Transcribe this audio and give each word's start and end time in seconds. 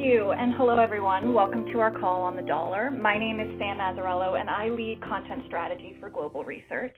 you, 0.00 0.30
and 0.32 0.54
hello 0.56 0.78
everyone. 0.78 1.34
Welcome 1.34 1.66
to 1.72 1.80
our 1.80 1.90
call 1.90 2.22
on 2.22 2.34
the 2.34 2.42
dollar. 2.42 2.90
My 2.90 3.18
name 3.18 3.38
is 3.38 3.48
Sam 3.58 3.76
Mazzarello, 3.76 4.40
and 4.40 4.48
I 4.48 4.70
lead 4.70 4.98
content 5.02 5.42
strategy 5.46 5.94
for 6.00 6.08
Global 6.08 6.42
Research. 6.42 6.96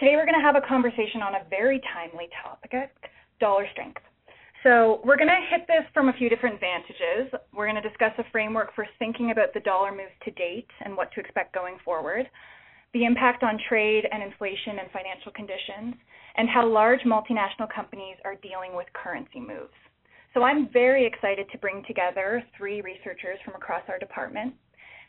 Today 0.00 0.18
we're 0.18 0.26
going 0.26 0.34
to 0.34 0.42
have 0.42 0.56
a 0.56 0.66
conversation 0.66 1.22
on 1.22 1.36
a 1.36 1.46
very 1.48 1.80
timely 1.94 2.26
topic 2.42 2.90
dollar 3.38 3.66
strength. 3.70 4.00
So, 4.64 5.00
we're 5.04 5.16
going 5.16 5.30
to 5.30 5.46
hit 5.48 5.68
this 5.68 5.86
from 5.94 6.08
a 6.08 6.12
few 6.14 6.28
different 6.28 6.58
vantages. 6.58 7.30
We're 7.54 7.70
going 7.70 7.80
to 7.80 7.88
discuss 7.88 8.10
a 8.18 8.24
framework 8.32 8.74
for 8.74 8.84
thinking 8.98 9.30
about 9.30 9.54
the 9.54 9.60
dollar 9.60 9.92
move 9.92 10.10
to 10.24 10.32
date 10.32 10.66
and 10.84 10.96
what 10.96 11.12
to 11.12 11.20
expect 11.20 11.54
going 11.54 11.76
forward, 11.84 12.26
the 12.94 13.04
impact 13.04 13.44
on 13.44 13.60
trade 13.68 14.06
and 14.10 14.24
inflation 14.24 14.82
and 14.82 14.90
financial 14.90 15.30
conditions, 15.30 15.94
and 16.36 16.48
how 16.48 16.66
large 16.66 17.00
multinational 17.06 17.70
companies 17.72 18.16
are 18.24 18.34
dealing 18.42 18.74
with 18.74 18.88
currency 18.92 19.38
moves. 19.38 19.78
So 20.34 20.42
I'm 20.42 20.68
very 20.72 21.06
excited 21.06 21.46
to 21.50 21.58
bring 21.58 21.82
together 21.86 22.42
three 22.56 22.80
researchers 22.82 23.38
from 23.44 23.54
across 23.54 23.82
our 23.88 23.98
department. 23.98 24.54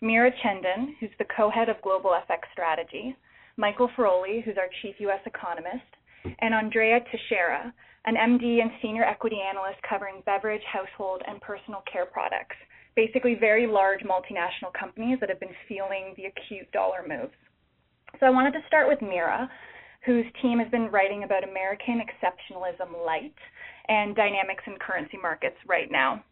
Meera 0.01 0.31
Chandan, 0.43 0.95
who's 0.99 1.09
the 1.19 1.25
co-head 1.35 1.67
of 1.67 1.81
Global 1.81 2.11
FX 2.11 2.47
Strategy, 2.53 3.15
Michael 3.57 3.89
Feroli, 3.97 4.41
who's 4.43 4.57
our 4.57 4.69
chief 4.81 4.95
U.S. 4.99 5.19
economist, 5.25 5.83
and 6.39 6.53
Andrea 6.53 6.99
Teixeira, 7.11 7.73
an 8.05 8.15
MD 8.15 8.61
and 8.61 8.71
senior 8.81 9.03
equity 9.03 9.39
analyst 9.41 9.79
covering 9.87 10.23
beverage, 10.25 10.63
household, 10.71 11.21
and 11.27 11.41
personal 11.41 11.83
care 11.91 12.05
products, 12.05 12.55
basically 12.95 13.35
very 13.35 13.67
large 13.67 13.99
multinational 14.01 14.71
companies 14.79 15.19
that 15.19 15.29
have 15.29 15.39
been 15.41 15.55
feeling 15.67 16.13
the 16.15 16.25
acute 16.25 16.71
dollar 16.71 17.03
moves. 17.05 17.35
So 18.19 18.25
I 18.25 18.29
wanted 18.29 18.53
to 18.53 18.65
start 18.67 18.87
with 18.87 18.99
Meera, 18.99 19.49
whose 20.05 20.25
team 20.41 20.59
has 20.59 20.69
been 20.71 20.89
writing 20.91 21.23
about 21.23 21.43
American 21.43 21.99
exceptionalism 21.99 23.05
light 23.05 23.35
and 23.89 24.15
dynamics 24.15 24.63
in 24.67 24.75
currency 24.79 25.17
markets 25.21 25.57
right 25.67 25.91
now. 25.91 26.23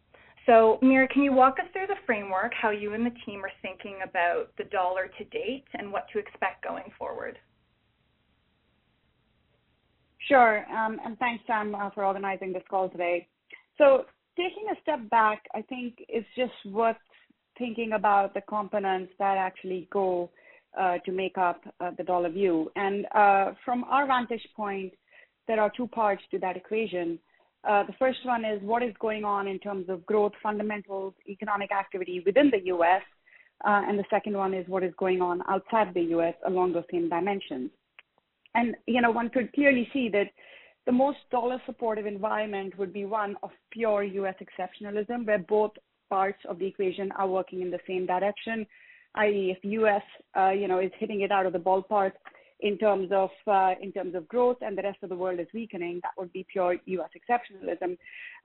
So, 0.46 0.78
Meera, 0.82 1.10
can 1.10 1.22
you 1.22 1.32
walk 1.32 1.58
us 1.58 1.66
through 1.74 1.88
the 1.88 2.00
framework, 2.06 2.52
how 2.54 2.70
you 2.70 2.94
and 2.94 3.04
the 3.04 3.12
team 3.26 3.44
are 3.44 3.50
thinking 3.60 3.98
about 4.02 4.48
the 4.56 4.64
dollar 4.64 5.10
to 5.18 5.24
date 5.24 5.64
and 5.74 5.92
what 5.92 6.06
to 6.14 6.18
expect 6.18 6.64
going 6.64 6.90
forward? 6.98 7.38
Sure, 10.26 10.64
um, 10.74 10.98
and 11.04 11.18
thanks, 11.18 11.44
Sam, 11.46 11.74
uh, 11.74 11.90
for 11.90 12.04
organizing 12.04 12.52
this 12.52 12.62
call 12.70 12.88
today. 12.88 13.28
So, 13.76 14.06
taking 14.36 14.68
a 14.72 14.80
step 14.80 15.00
back, 15.10 15.42
I 15.54 15.62
think 15.62 15.96
it's 16.08 16.26
just 16.36 16.52
worth 16.72 16.96
thinking 17.58 17.92
about 17.92 18.32
the 18.34 18.40
components 18.42 19.12
that 19.18 19.36
actually 19.36 19.88
go 19.92 20.30
uh, 20.78 20.98
to 21.04 21.12
make 21.12 21.36
up 21.36 21.60
uh, 21.80 21.90
the 21.96 22.04
dollar 22.04 22.30
view. 22.30 22.70
And 22.76 23.06
uh, 23.14 23.52
from 23.64 23.84
our 23.84 24.06
vantage 24.06 24.46
point, 24.56 24.92
there 25.46 25.60
are 25.60 25.72
two 25.76 25.88
parts 25.88 26.22
to 26.30 26.38
that 26.38 26.56
equation. 26.56 27.18
Uh, 27.64 27.84
the 27.84 27.92
first 27.98 28.18
one 28.24 28.44
is 28.44 28.62
what 28.62 28.82
is 28.82 28.94
going 29.00 29.24
on 29.24 29.48
in 29.48 29.58
terms 29.58 29.88
of 29.88 30.04
growth 30.06 30.32
fundamentals, 30.42 31.14
economic 31.28 31.70
activity 31.72 32.22
within 32.24 32.50
the 32.50 32.64
U.S., 32.66 33.02
uh, 33.64 33.82
and 33.88 33.98
the 33.98 34.04
second 34.08 34.36
one 34.36 34.54
is 34.54 34.68
what 34.68 34.84
is 34.84 34.92
going 34.96 35.20
on 35.20 35.42
outside 35.48 35.92
the 35.92 36.02
U.S. 36.02 36.34
along 36.46 36.72
those 36.72 36.84
same 36.92 37.08
dimensions. 37.08 37.70
And 38.54 38.76
you 38.86 39.00
know, 39.00 39.10
one 39.10 39.30
could 39.30 39.52
clearly 39.52 39.88
see 39.92 40.08
that 40.10 40.30
the 40.86 40.92
most 40.92 41.18
dollar 41.30 41.60
supportive 41.66 42.06
environment 42.06 42.78
would 42.78 42.92
be 42.92 43.04
one 43.04 43.36
of 43.42 43.50
pure 43.70 44.04
U.S. 44.04 44.36
exceptionalism, 44.40 45.26
where 45.26 45.38
both 45.38 45.72
parts 46.08 46.38
of 46.48 46.58
the 46.58 46.66
equation 46.66 47.12
are 47.12 47.28
working 47.28 47.60
in 47.60 47.70
the 47.70 47.80
same 47.86 48.06
direction, 48.06 48.66
i.e., 49.16 49.54
if 49.56 49.62
U.S. 49.64 50.02
Uh, 50.36 50.50
you 50.50 50.68
know 50.68 50.78
is 50.78 50.92
hitting 50.98 51.22
it 51.22 51.32
out 51.32 51.44
of 51.44 51.52
the 51.52 51.58
ballpark, 51.58 52.12
in 52.60 52.76
terms 52.78 53.10
of 53.12 53.30
uh, 53.46 53.74
in 53.80 53.92
terms 53.92 54.14
of 54.14 54.26
growth, 54.28 54.58
and 54.60 54.76
the 54.76 54.82
rest 54.82 54.98
of 55.02 55.08
the 55.08 55.16
world 55.16 55.40
is 55.40 55.46
weakening, 55.54 56.00
that 56.02 56.12
would 56.18 56.32
be 56.32 56.46
pure 56.50 56.76
U.S. 56.84 57.10
exceptionalism. 57.16 57.96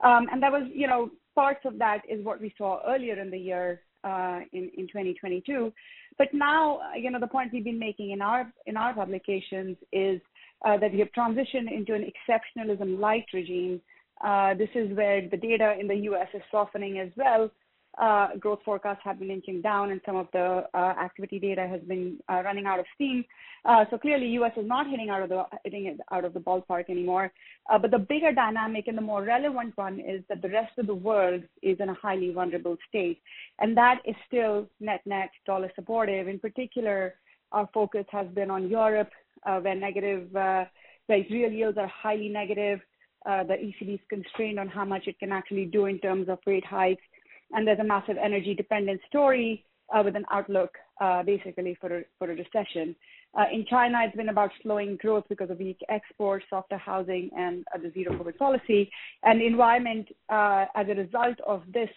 Um, 0.02 0.28
and 0.30 0.42
that 0.42 0.52
was, 0.52 0.68
you 0.72 0.86
know, 0.86 1.10
parts 1.34 1.60
of 1.64 1.78
that 1.78 2.02
is 2.08 2.24
what 2.24 2.40
we 2.40 2.54
saw 2.56 2.80
earlier 2.86 3.20
in 3.20 3.30
the 3.30 3.38
year 3.38 3.80
uh, 4.04 4.40
in 4.52 4.70
in 4.76 4.86
2022. 4.86 5.72
But 6.16 6.28
now, 6.32 6.80
you 6.96 7.10
know, 7.10 7.20
the 7.20 7.26
point 7.26 7.52
we've 7.52 7.64
been 7.64 7.78
making 7.78 8.10
in 8.10 8.22
our 8.22 8.52
in 8.66 8.76
our 8.76 8.94
publications 8.94 9.76
is 9.92 10.20
uh, 10.64 10.76
that 10.78 10.92
we 10.92 10.98
have 11.00 11.12
transitioned 11.12 11.72
into 11.72 11.94
an 11.94 12.04
exceptionalism 12.04 12.98
light 12.98 13.26
regime. 13.32 13.80
Uh, 14.24 14.54
this 14.54 14.70
is 14.74 14.96
where 14.96 15.28
the 15.28 15.36
data 15.36 15.74
in 15.78 15.88
the 15.88 15.96
U.S. 16.10 16.28
is 16.34 16.42
softening 16.50 16.98
as 16.98 17.10
well, 17.16 17.44
uh, 17.44 17.48
Uh, 17.96 18.34
growth 18.40 18.58
forecasts 18.64 19.00
have 19.04 19.20
been 19.20 19.30
inching 19.30 19.60
down 19.60 19.92
and 19.92 20.00
some 20.04 20.16
of 20.16 20.26
the 20.32 20.64
uh, 20.74 20.76
activity 20.76 21.38
data 21.38 21.66
has 21.68 21.80
been 21.82 22.18
uh, 22.28 22.42
running 22.44 22.66
out 22.66 22.80
of 22.80 22.86
steam. 22.94 23.24
Uh, 23.64 23.84
so 23.88 23.96
clearly, 23.96 24.26
U.S. 24.30 24.50
is 24.56 24.66
not 24.66 24.90
hitting 24.90 25.10
out 25.10 25.22
of 25.22 25.28
the 25.28 25.44
hitting 25.64 25.86
it 25.86 26.00
out 26.10 26.24
of 26.24 26.34
the 26.34 26.40
ballpark 26.40 26.90
anymore. 26.90 27.32
Uh, 27.70 27.78
but 27.78 27.92
the 27.92 27.98
bigger 27.98 28.32
dynamic 28.32 28.88
and 28.88 28.98
the 28.98 29.02
more 29.02 29.22
relevant 29.22 29.76
one 29.76 30.00
is 30.00 30.22
that 30.28 30.42
the 30.42 30.48
rest 30.48 30.72
of 30.76 30.86
the 30.86 30.94
world 30.94 31.42
is 31.62 31.78
in 31.78 31.88
a 31.88 31.94
highly 31.94 32.32
vulnerable 32.32 32.76
state, 32.88 33.20
and 33.60 33.76
that 33.76 34.00
is 34.04 34.16
still 34.26 34.68
net-net 34.80 35.30
dollar 35.46 35.70
supportive. 35.76 36.26
In 36.26 36.38
particular, 36.40 37.14
our 37.52 37.68
focus 37.72 38.04
has 38.10 38.26
been 38.34 38.50
on 38.50 38.68
Europe, 38.68 39.10
where 39.44 39.74
negative, 39.74 40.28
where 40.32 40.68
real 41.08 41.52
yields 41.52 41.78
are 41.78 41.86
highly 41.86 42.28
negative. 42.28 42.80
The 43.24 43.54
ECB 43.54 43.94
is 43.94 44.00
constrained 44.10 44.58
on 44.58 44.68
how 44.68 44.84
much 44.84 45.06
it 45.06 45.18
can 45.18 45.32
actually 45.32 45.66
do 45.66 45.86
in 45.86 45.98
terms 46.00 46.28
of 46.28 46.38
rate 46.44 46.66
hikes 46.66 47.04
and 47.52 47.66
there's 47.66 47.78
a 47.78 47.84
massive 47.84 48.16
energy 48.22 48.54
dependent 48.54 49.00
story 49.08 49.64
uh, 49.94 50.02
with 50.04 50.16
an 50.16 50.24
outlook 50.30 50.76
uh, 51.00 51.22
basically 51.22 51.76
for 51.80 51.98
a, 51.98 52.02
for 52.18 52.30
a 52.30 52.36
recession. 52.36 52.94
Uh, 53.38 53.44
in 53.52 53.66
China, 53.68 53.98
it's 54.04 54.16
been 54.16 54.28
about 54.28 54.50
slowing 54.62 54.96
growth 54.96 55.24
because 55.28 55.50
of 55.50 55.58
weak 55.58 55.78
exports, 55.88 56.44
softer 56.48 56.78
housing, 56.78 57.30
and 57.36 57.64
the 57.82 57.90
zero 57.92 58.16
COVID 58.16 58.36
policy. 58.36 58.90
And 59.24 59.42
environment, 59.42 60.08
uh, 60.28 60.66
as 60.76 60.86
a 60.88 60.94
result 60.94 61.40
of 61.46 61.62
this 61.72 61.88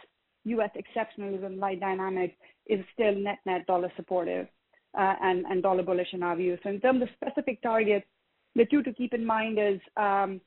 U.S. 0.45 0.71
exceptionalism 0.75 1.59
light 1.59 1.79
dynamic, 1.79 2.37
is 2.65 2.83
still 2.93 3.15
net 3.15 3.37
net 3.45 3.65
dollar 3.67 3.91
supportive 3.95 4.47
uh, 4.97 5.13
and, 5.21 5.45
and 5.45 5.61
dollar 5.61 5.83
bullish 5.83 6.07
in 6.13 6.23
our 6.23 6.35
view. 6.35 6.57
So, 6.63 6.69
in 6.69 6.81
terms 6.81 7.03
of 7.03 7.09
specific 7.21 7.61
targets, 7.61 8.07
the 8.55 8.65
two 8.65 8.81
to 8.83 8.93
keep 8.93 9.13
in 9.13 9.25
mind 9.25 9.59
is 9.59 9.79
um, 9.95 10.41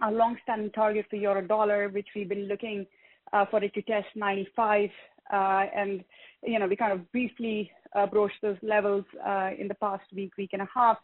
our 0.00 0.12
long-standing 0.12 0.70
target 0.72 1.06
for 1.08 1.16
euro 1.16 1.40
dollar, 1.46 1.88
which 1.88 2.08
we've 2.14 2.28
been 2.28 2.48
looking 2.48 2.86
Uh, 3.32 3.44
for 3.50 3.62
it 3.62 3.74
to 3.74 3.82
test 3.82 4.06
95. 4.14 4.88
Uh, 5.32 5.64
and, 5.74 6.04
you 6.44 6.58
know, 6.58 6.66
we 6.66 6.76
kind 6.76 6.92
of 6.92 7.10
briefly 7.10 7.70
uh, 7.94 8.06
broached 8.06 8.40
those 8.40 8.56
levels 8.62 9.04
uh, 9.26 9.50
in 9.58 9.66
the 9.66 9.74
past 9.74 10.04
week, 10.14 10.30
week 10.38 10.50
and 10.52 10.62
a 10.62 10.68
half. 10.72 10.98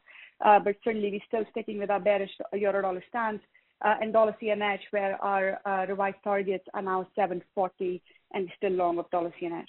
Uh, 0.44 0.58
but 0.60 0.76
certainly 0.84 1.10
we're 1.10 1.20
still 1.26 1.44
sticking 1.50 1.78
with 1.78 1.90
our 1.90 2.00
bearish 2.00 2.30
euro 2.52 2.82
dollar 2.82 3.02
stance. 3.08 3.40
And 3.84 4.12
dollar 4.12 4.36
CNH, 4.40 4.78
where 4.92 5.20
our 5.20 5.58
revised 5.88 6.18
targets 6.22 6.64
are 6.72 6.82
now 6.82 7.04
740 7.16 8.00
and 8.32 8.48
still 8.56 8.70
long 8.70 8.98
of 8.98 9.10
dollar 9.10 9.34
CNH. 9.42 9.66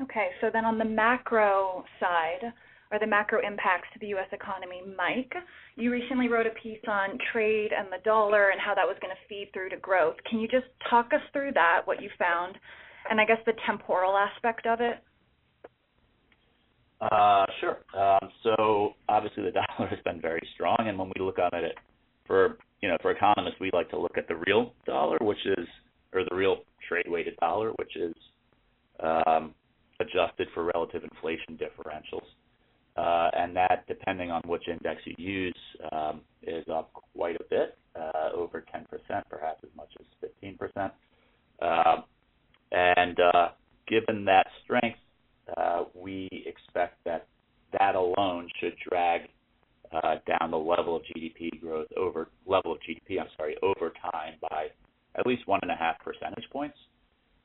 Okay. 0.00 0.28
So 0.40 0.48
then 0.50 0.64
on 0.64 0.78
the 0.78 0.84
macro 0.86 1.84
side, 2.00 2.52
or 2.94 3.00
the 3.00 3.06
macro 3.06 3.40
impacts 3.44 3.88
to 3.92 3.98
the 3.98 4.06
U.S. 4.14 4.28
economy. 4.30 4.80
Mike, 4.96 5.34
you 5.74 5.90
recently 5.90 6.28
wrote 6.28 6.46
a 6.46 6.54
piece 6.62 6.78
on 6.86 7.18
trade 7.32 7.70
and 7.76 7.88
the 7.90 8.02
dollar 8.04 8.50
and 8.50 8.60
how 8.60 8.72
that 8.74 8.86
was 8.86 8.96
going 9.02 9.12
to 9.12 9.28
feed 9.28 9.50
through 9.52 9.70
to 9.70 9.76
growth. 9.78 10.14
Can 10.30 10.38
you 10.38 10.46
just 10.46 10.66
talk 10.88 11.10
us 11.12 11.20
through 11.32 11.52
that, 11.54 11.80
what 11.86 12.00
you 12.00 12.08
found, 12.16 12.56
and 13.10 13.20
I 13.20 13.24
guess 13.24 13.38
the 13.46 13.52
temporal 13.66 14.16
aspect 14.16 14.66
of 14.66 14.80
it? 14.80 15.02
Uh, 17.00 17.44
sure. 17.60 17.78
Um, 17.98 18.30
so 18.44 18.94
obviously 19.08 19.42
the 19.42 19.50
dollar 19.76 19.90
has 19.90 19.98
been 20.04 20.20
very 20.20 20.46
strong, 20.54 20.76
and 20.78 20.96
when 20.96 21.10
we 21.18 21.24
look 21.24 21.40
at 21.40 21.52
it 21.52 21.74
for 22.26 22.58
you 22.80 22.88
know 22.88 22.96
for 23.02 23.10
economists, 23.10 23.56
we 23.60 23.70
like 23.72 23.90
to 23.90 23.98
look 23.98 24.16
at 24.16 24.28
the 24.28 24.36
real 24.46 24.72
dollar, 24.86 25.18
which 25.20 25.44
is 25.44 25.66
or 26.12 26.22
the 26.30 26.34
real 26.34 26.58
trade 26.88 27.06
weighted 27.08 27.36
dollar, 27.40 27.72
which 27.72 27.96
is 27.96 28.14
um, 29.02 29.52
adjusted 30.00 30.46
for 30.54 30.70
relative 30.72 31.02
inflation 31.02 31.58
differentials. 31.58 32.26
Uh, 32.96 33.28
and 33.36 33.56
that, 33.56 33.84
depending 33.88 34.30
on 34.30 34.40
which 34.46 34.68
index 34.68 35.00
you 35.04 35.14
use, 35.18 35.58
um, 35.90 36.20
is 36.42 36.64
up 36.72 36.92
quite 36.92 37.34
a 37.36 37.44
bit, 37.50 37.76
uh, 37.98 38.30
over 38.34 38.64
10%, 38.72 38.86
perhaps 39.28 39.60
as 39.64 39.70
much 39.76 39.88
as 39.98 40.30
15%. 40.44 40.92
Uh, 41.60 42.02
and 42.70 43.16
given 43.88 44.24
that 44.24 44.46
strength, 44.62 44.98
we 45.94 46.28
expect 46.46 47.02
that 47.04 47.26
that 47.78 47.96
alone 47.96 48.48
should 48.60 48.74
drag 48.88 49.22
down 50.26 50.50
the 50.50 50.56
level 50.56 50.96
of 50.96 51.02
GDP 51.02 51.60
growth 51.60 51.88
over 51.96 52.28
level 52.46 52.72
of 52.72 52.78
GDP, 52.78 53.20
I'm 53.20 53.28
sorry, 53.36 53.56
over 53.62 53.92
time 54.12 54.34
by 54.40 54.66
at 55.16 55.26
least 55.26 55.46
1.5 55.46 55.98
percentage 56.04 56.44
points. 56.52 56.76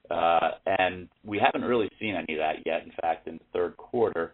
And 0.09 1.09
we 1.23 1.39
haven't 1.39 1.68
really 1.68 1.89
seen 2.00 2.15
any 2.15 2.38
of 2.38 2.39
that 2.39 2.65
yet. 2.65 2.83
In 2.83 2.91
fact, 3.01 3.27
in 3.27 3.35
the 3.35 3.44
third 3.53 3.77
quarter, 3.77 4.33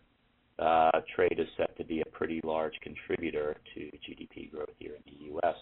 uh, 0.60 1.02
trade 1.16 1.38
is 1.38 1.48
set 1.58 1.76
to 1.78 1.84
be 1.84 2.02
a 2.02 2.10
pretty 2.12 2.42
large 2.44 2.74
contributor 2.82 3.58
to 3.74 3.80
GDP 3.80 4.52
growth 4.52 4.70
here 4.80 4.94
in 4.96 5.04
the 5.06 5.26
U.S. 5.26 5.56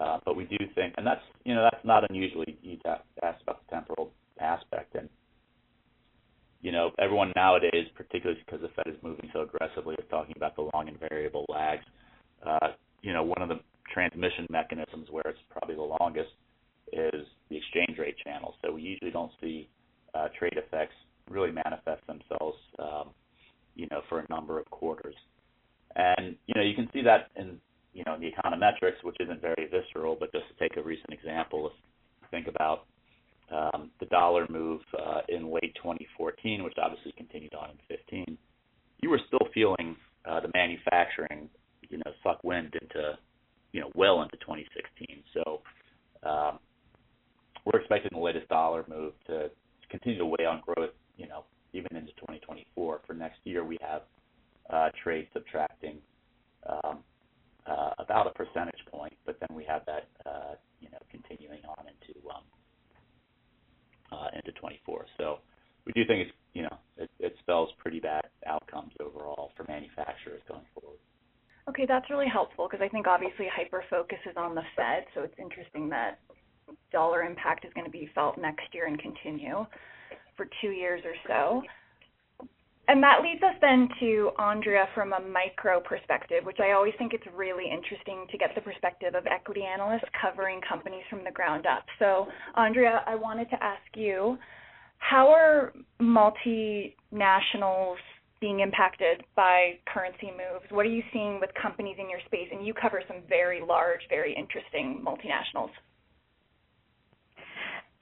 Uh, 0.00 0.18
but 0.24 0.36
we 0.36 0.44
do 0.44 0.56
think, 0.74 0.94
and 0.96 1.06
that's 1.06 1.20
you 1.44 1.54
know 1.54 1.62
that's 1.62 1.84
not 1.84 2.08
unusual. 2.08 2.44
You 2.62 2.78
asked 3.22 3.42
about 3.42 3.66
the 3.66 3.74
temporal 3.74 4.12
aspect, 4.40 4.94
and 4.94 5.08
you 6.60 6.72
know 6.72 6.90
everyone 6.98 7.32
nowadays, 7.36 7.86
particularly 7.96 8.40
because 8.46 8.60
the 8.60 8.68
Fed 8.68 8.92
is 8.92 9.02
moving 9.02 9.28
so 9.32 9.42
aggressively, 9.42 9.94
is 9.98 10.04
talking 10.08 10.34
about 10.36 10.56
the 10.56 10.68
long 10.74 10.88
and 10.88 10.98
variable 10.98 11.44
lags. 11.48 11.84
Uh, 12.46 12.68
you 13.02 13.12
know, 13.12 13.22
one 13.22 13.42
of 13.42 13.48
the 13.48 13.60
transmission 13.92 14.46
mechanisms 14.50 15.08
where 15.10 15.24
it's 15.26 15.38
probably 15.50 15.74
the 15.74 15.96
longest 16.00 16.30
is 16.92 17.26
the 17.50 17.56
exchange 17.56 17.98
rate 17.98 18.16
channel. 18.24 18.54
So 18.64 18.72
we 18.72 18.82
usually 18.82 19.10
don't 19.10 19.32
see 19.40 19.68
uh, 20.14 20.28
trade 20.38 20.54
effects 20.56 20.94
really 21.30 21.50
manifest 21.52 22.06
themselves, 22.06 22.58
um, 22.78 23.10
you 23.74 23.86
know, 23.90 24.02
for 24.08 24.20
a 24.20 24.26
number 24.30 24.58
of 24.58 24.70
quarters. 24.70 25.14
And 25.96 26.36
you 26.46 26.54
know, 26.54 26.62
you 26.62 26.74
can 26.74 26.88
see 26.92 27.02
that 27.02 27.28
in 27.36 27.58
you 27.92 28.02
know 28.06 28.18
the 28.18 28.30
econometrics, 28.30 29.02
which 29.02 29.16
isn't 29.20 29.40
very 29.40 29.68
visceral, 29.70 30.16
but 30.18 30.32
just 30.32 30.44
to 30.48 30.54
take 30.58 30.76
a 30.76 30.82
recent 30.82 31.12
example, 31.12 31.66
if 31.66 31.72
you 32.22 32.28
think 32.30 32.48
about 32.48 32.86
um, 33.52 33.90
the 34.00 34.06
dollar 34.06 34.46
move 34.48 34.80
uh, 34.98 35.20
in 35.28 35.52
late 35.52 35.74
2014, 35.76 36.64
which 36.64 36.74
obviously 36.82 37.12
continued 37.16 37.54
on 37.54 37.70
in 37.70 37.76
15, 37.88 38.38
you 39.02 39.10
were 39.10 39.20
still 39.26 39.46
feeling 39.52 39.96
uh, 40.24 40.40
the 40.40 40.50
manufacturing, 40.54 41.48
you 41.88 41.98
know, 41.98 42.12
suck 42.22 42.42
wind 42.44 42.74
into, 42.80 43.18
you 43.72 43.80
know, 43.80 43.90
well 43.94 44.22
into 44.22 44.36
2016. 44.38 45.22
So 45.34 45.60
um, 46.26 46.58
we're 47.64 47.80
expecting 47.80 48.10
the 48.14 48.20
latest 48.20 48.48
dollar 48.48 48.84
move 48.88 49.12
to 49.26 49.50
continue 49.90 50.18
to 50.18 50.26
weigh 50.26 50.46
on 50.46 50.62
growth, 50.64 50.94
you 51.16 51.28
know, 51.28 51.44
even 51.72 51.96
into 51.96 52.12
2024. 52.12 53.00
For 53.06 53.14
next 53.14 53.38
year, 53.44 53.64
we 53.64 53.78
have 53.80 54.02
uh, 54.70 54.90
trade 55.02 55.28
subtracting 55.32 55.98
um, 56.68 56.98
uh, 57.66 57.90
about 57.98 58.26
a 58.26 58.30
percentage 58.30 58.80
point, 58.90 59.14
but 59.24 59.38
then 59.40 59.56
we 59.56 59.64
have 59.64 59.82
that, 59.86 60.08
uh, 60.26 60.54
you 60.80 60.88
know, 60.90 60.98
continuing 61.10 61.60
on 61.78 61.86
into 61.86 62.18
um, 62.28 62.42
uh, 64.12 64.28
into 64.34 64.52
24. 64.52 65.06
So 65.18 65.38
we 65.86 65.92
do 65.92 66.04
think 66.06 66.28
it's, 66.28 66.36
you 66.54 66.62
know, 66.62 66.76
it, 66.96 67.10
it 67.18 67.34
spells 67.40 67.70
pretty 67.78 68.00
bad 68.00 68.22
outcomes 68.46 68.92
overall 69.00 69.50
for 69.56 69.64
manufacturers 69.68 70.42
going 70.48 70.66
forward. 70.74 70.98
Okay, 71.68 71.86
that's 71.86 72.10
really 72.10 72.28
helpful 72.28 72.68
because 72.68 72.84
I 72.84 72.88
think 72.88 73.06
obviously 73.06 73.46
hyper 73.54 73.84
focus 73.88 74.18
is 74.28 74.36
on 74.36 74.54
the 74.54 74.62
Fed, 74.76 75.04
so 75.14 75.22
it's 75.22 75.34
interesting 75.38 75.88
that 75.90 76.18
dollar 76.90 77.22
impact 77.22 77.64
is 77.64 77.72
going 77.74 77.84
to 77.84 77.90
be 77.90 78.10
felt 78.14 78.38
next 78.38 78.66
year 78.72 78.86
and 78.86 78.98
continue 78.98 79.64
for 80.36 80.46
two 80.60 80.70
years 80.70 81.02
or 81.04 81.14
so. 81.26 81.62
And 82.88 83.02
that 83.02 83.22
leads 83.22 83.42
us 83.42 83.54
then 83.60 83.88
to 84.00 84.30
Andrea 84.38 84.86
from 84.94 85.12
a 85.12 85.20
micro 85.20 85.80
perspective, 85.80 86.44
which 86.44 86.58
I 86.60 86.72
always 86.72 86.94
think 86.98 87.12
it's 87.14 87.26
really 87.34 87.64
interesting 87.70 88.26
to 88.30 88.36
get 88.36 88.50
the 88.54 88.60
perspective 88.60 89.14
of 89.14 89.24
equity 89.26 89.62
analysts 89.62 90.08
covering 90.20 90.60
companies 90.68 91.04
from 91.08 91.22
the 91.24 91.30
ground 91.30 91.64
up. 91.64 91.84
So, 92.00 92.26
Andrea, 92.56 93.04
I 93.06 93.14
wanted 93.14 93.48
to 93.50 93.62
ask 93.62 93.82
you 93.94 94.36
how 94.98 95.28
are 95.28 95.72
multinationals 96.00 97.96
being 98.42 98.60
impacted 98.60 99.22
by 99.36 99.78
currency 99.86 100.30
moves? 100.30 100.66
What 100.70 100.84
are 100.84 100.90
you 100.90 101.02
seeing 101.12 101.38
with 101.40 101.50
companies 101.60 101.96
in 101.98 102.10
your 102.10 102.18
space? 102.26 102.48
And 102.50 102.66
you 102.66 102.74
cover 102.74 103.00
some 103.06 103.18
very 103.28 103.60
large, 103.64 104.00
very 104.10 104.34
interesting 104.36 105.02
multinationals. 105.06 105.70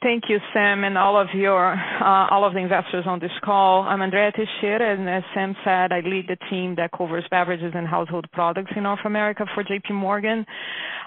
Thank 0.03 0.31
you, 0.31 0.39
Sam, 0.55 0.85
and 0.85 0.97
all 0.97 1.21
of 1.21 1.29
your 1.35 1.75
uh, 1.75 2.27
all 2.31 2.47
of 2.47 2.55
the 2.55 2.61
investors 2.61 3.05
on 3.07 3.21
this 3.21 3.37
call. 3.45 3.83
I'm 3.83 4.01
Andrea 4.01 4.33
Teixeira, 4.33 4.95
and 4.95 5.07
as 5.07 5.23
Sam 5.35 5.55
said, 5.63 5.93
I 5.93 6.01
lead 6.01 6.25
the 6.27 6.39
team 6.49 6.75
that 6.77 6.91
covers 6.97 7.23
beverages 7.31 7.73
and 7.75 7.87
household 7.87 8.25
products 8.33 8.71
in 8.75 8.85
North 8.85 9.05
America 9.05 9.45
for 9.55 9.63
JP 9.63 9.93
Morgan. 9.93 10.47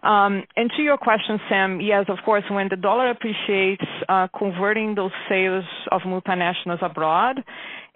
Um, 0.04 0.44
and 0.56 0.70
to 0.78 0.84
your 0.84 0.98
question, 0.98 1.40
Sam, 1.50 1.82
yes, 1.82 2.06
of 2.08 2.20
course, 2.24 2.44
when 2.52 2.68
the 2.70 2.76
dollar 2.76 3.10
appreciates, 3.10 3.82
uh, 4.10 4.28
converting 4.38 4.94
those 4.94 5.12
sales 5.28 5.66
of 5.92 6.02
multinationals 6.02 6.86
abroad 6.86 7.44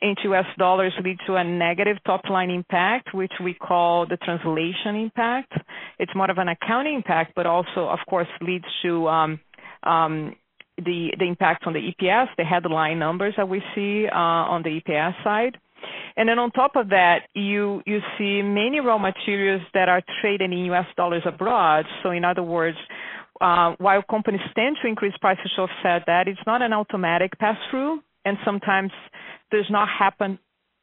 into 0.01 0.33
US 0.33 0.45
dollars 0.57 0.93
lead 1.05 1.19
to 1.27 1.35
a 1.35 1.43
negative 1.43 1.97
top 2.07 2.21
line 2.27 2.49
impact, 2.49 3.13
which 3.13 3.33
we 3.43 3.53
call 3.53 4.07
the 4.07 4.17
translation 4.17 4.95
impact. 4.95 5.53
It's 5.99 6.15
more 6.15 6.31
of 6.31 6.39
an 6.39 6.47
accounting 6.47 6.95
impact, 6.95 7.33
but 7.35 7.45
also, 7.45 7.87
of 7.87 7.99
course, 8.09 8.27
leads 8.41 8.65
to 8.81 9.07
um, 9.07 9.39
um, 9.83 10.35
the 10.77 11.11
impact 11.19 11.65
on 11.65 11.73
the 11.73 11.79
EPS, 11.79 12.27
the 12.37 12.43
headline 12.43 12.99
numbers 12.99 13.33
that 13.37 13.49
we 13.49 13.61
see 13.75 14.07
uh, 14.07 14.15
on 14.15 14.63
the 14.63 14.81
EPS 14.81 15.23
side. 15.23 15.57
and 16.15 16.29
then 16.29 16.39
On 16.39 16.51
top 16.51 16.75
of 16.75 16.89
that, 16.89 17.27
you 17.33 17.81
you 17.85 17.99
see 18.17 18.41
many 18.41 18.79
raw 18.79 18.97
materials 18.97 19.61
that 19.73 19.89
are 19.89 20.01
traded 20.21 20.51
in 20.51 20.57
U.S. 20.71 20.85
dollars 20.95 21.23
abroad. 21.25 21.85
So, 22.03 22.11
In 22.11 22.23
other 22.23 22.43
words, 22.43 22.77
uh, 23.41 23.75
while 23.77 24.01
companies 24.03 24.41
tend 24.55 24.77
to 24.81 24.87
increase 24.87 25.15
prices 25.19 25.51
to 25.55 25.63
offset 25.63 26.05
that, 26.07 26.27
it's 26.27 26.45
not 26.45 26.61
an 26.61 26.73
automatic 26.73 27.37
pass-through, 27.39 28.01
and 28.25 28.37
sometimes 28.43 28.91
does 29.51 29.69
not 29.69 29.87
happen 29.87 30.39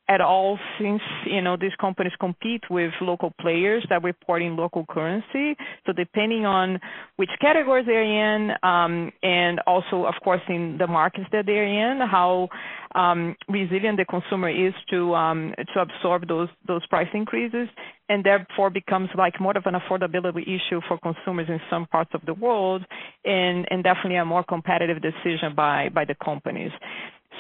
at 0.09 0.21
all 0.21 0.59
since 0.79 1.01
you 1.25 1.41
know 1.41 1.57
these 1.57 1.75
companies 1.81 2.13
compete 2.21 2.63
with 2.69 2.93
local 3.01 3.33
players 3.41 3.85
that 3.89 4.03
report 4.03 4.43
in 4.43 4.57
local 4.57 4.85
currency. 4.89 5.57
So 5.87 5.93
depending 5.93 6.45
on 6.45 6.79
which 7.17 7.31
categories 7.41 7.87
they're 7.87 8.03
in, 8.03 8.51
um, 8.63 9.11
and 9.23 9.61
also 9.67 10.05
of 10.05 10.15
course 10.23 10.43
in 10.49 10.77
the 10.79 10.87
markets 10.87 11.27
that 11.33 11.47
they're 11.47 11.67
in, 11.67 12.01
how 12.07 12.49
um, 12.95 13.35
resilient 13.49 13.97
the 13.97 14.05
consumer 14.05 14.49
is 14.51 14.75
to 14.91 15.15
um, 15.15 15.55
to 15.75 15.81
absorb 15.81 16.29
those 16.29 16.49
those 16.67 16.87
price 16.87 17.09
increases, 17.15 17.69
and 18.09 18.23
therefore 18.25 18.71
becomes 18.71 19.09
like 19.17 19.41
more 19.41 19.57
of 19.57 19.65
an 19.67 19.75
affordability 19.75 20.43
issue 20.43 20.81
for 20.87 20.99
consumers 20.99 21.47
in 21.49 21.61
some 21.71 21.87
parts 21.87 22.11
of 22.15 22.21
the 22.27 22.35
world, 22.35 22.85
and 23.25 23.67
and 23.71 23.83
definitely 23.83 24.17
a 24.17 24.25
more 24.25 24.45
competitive 24.45 25.01
decision 25.01 25.55
by 25.57 25.89
by 25.89 26.05
the 26.05 26.15
companies. 26.23 26.73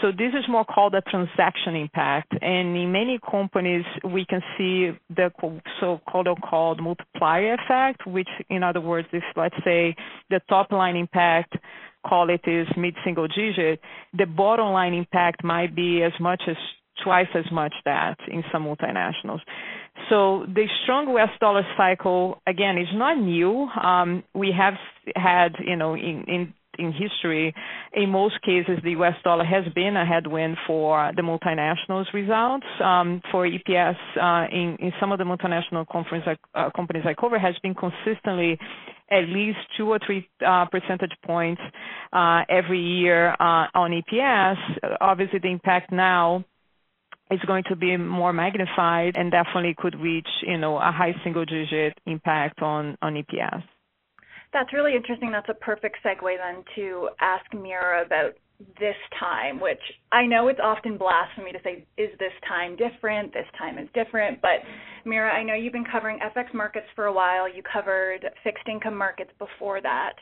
So 0.04 0.10
this 0.10 0.34
is 0.38 0.44
more 0.50 0.66
called 0.66 0.94
a 0.94 1.00
transaction 1.00 1.74
impact. 1.74 2.34
And 2.42 2.76
in 2.76 2.92
many 2.92 3.18
companies, 3.18 3.86
we 4.04 4.26
can 4.26 4.42
see 4.58 4.90
the 5.08 5.30
so-called 5.80 6.28
called 6.42 6.82
multiplier 6.82 7.54
effect, 7.54 8.06
which 8.06 8.28
in 8.50 8.62
other 8.62 8.82
words, 8.82 9.08
if 9.12 9.24
let's 9.34 9.54
say 9.64 9.96
the 10.28 10.42
top 10.46 10.72
line 10.72 10.96
impact, 10.96 11.56
call 12.06 12.28
it 12.28 12.42
is 12.46 12.66
mid-single 12.76 13.28
digit, 13.28 13.80
the 14.12 14.26
bottom 14.26 14.74
line 14.74 14.92
impact 14.92 15.42
might 15.42 15.74
be 15.74 16.02
as 16.02 16.12
much 16.20 16.42
as 16.48 16.56
twice 17.02 17.28
as 17.34 17.50
much 17.50 17.72
that 17.86 18.18
in 18.28 18.44
some 18.52 18.66
multinationals. 18.66 19.40
So 20.10 20.44
the 20.46 20.66
strong 20.82 21.08
US 21.16 21.30
dollar 21.40 21.66
cycle, 21.78 22.42
again, 22.46 22.76
is 22.76 22.88
not 22.92 23.16
new. 23.16 23.68
Um, 23.82 24.22
we 24.34 24.52
have 24.52 24.74
had, 25.16 25.54
you 25.66 25.76
know, 25.76 25.96
in 25.96 26.52
in 26.78 26.92
history, 26.92 27.54
in 27.92 28.10
most 28.10 28.40
cases, 28.42 28.78
the 28.82 28.90
U.S. 28.92 29.14
dollar 29.22 29.44
has 29.44 29.64
been 29.74 29.96
a 29.96 30.04
headwind 30.06 30.56
for 30.66 31.12
the 31.16 31.22
multinationals 31.22 32.12
results. 32.12 32.66
Um, 32.82 33.20
for 33.30 33.46
EPS, 33.46 33.96
uh, 34.20 34.46
in, 34.52 34.76
in 34.80 34.92
some 35.00 35.12
of 35.12 35.18
the 35.18 35.24
multinational 35.24 35.84
uh, 36.54 36.70
companies 36.74 37.02
I 37.06 37.14
cover, 37.14 37.38
has 37.38 37.54
been 37.62 37.74
consistently 37.74 38.58
at 39.10 39.28
least 39.28 39.58
two 39.76 39.90
or 39.90 39.98
three 40.04 40.28
uh, 40.46 40.66
percentage 40.66 41.12
points 41.24 41.60
uh, 42.12 42.42
every 42.48 42.80
year 42.80 43.30
uh, 43.32 43.66
on 43.74 43.90
EPS. 44.02 44.56
Obviously, 45.00 45.38
the 45.40 45.48
impact 45.50 45.92
now 45.92 46.44
is 47.30 47.40
going 47.46 47.64
to 47.68 47.76
be 47.76 47.96
more 47.96 48.32
magnified 48.32 49.16
and 49.16 49.30
definitely 49.30 49.74
could 49.76 49.98
reach, 50.00 50.28
you 50.42 50.58
know, 50.58 50.76
a 50.76 50.92
high 50.92 51.14
single-digit 51.24 51.98
impact 52.06 52.60
on 52.62 52.96
on 53.02 53.14
EPS. 53.14 53.62
That's 54.54 54.72
really 54.72 54.94
interesting. 54.94 55.32
That's 55.32 55.48
a 55.50 55.54
perfect 55.54 55.98
segue 56.06 56.38
then 56.38 56.64
to 56.76 57.10
ask 57.20 57.44
Meera 57.52 58.06
about 58.06 58.34
this 58.78 58.94
time, 59.18 59.58
which 59.60 59.82
I 60.12 60.26
know 60.26 60.46
it's 60.46 60.60
often 60.62 60.96
blasphemy 60.96 61.50
to 61.52 61.58
say, 61.64 61.84
is 61.98 62.10
this 62.20 62.32
time 62.46 62.76
different? 62.76 63.34
This 63.34 63.50
time 63.58 63.78
is 63.78 63.88
different. 63.94 64.40
But 64.40 64.62
Meera, 65.04 65.34
I 65.34 65.42
know 65.42 65.54
you've 65.54 65.72
been 65.72 65.84
covering 65.84 66.20
FX 66.20 66.54
markets 66.54 66.86
for 66.94 67.06
a 67.06 67.12
while. 67.12 67.52
You 67.52 67.62
covered 67.64 68.24
fixed 68.44 68.68
income 68.68 68.96
markets 68.96 69.32
before 69.40 69.80
that. 69.82 70.14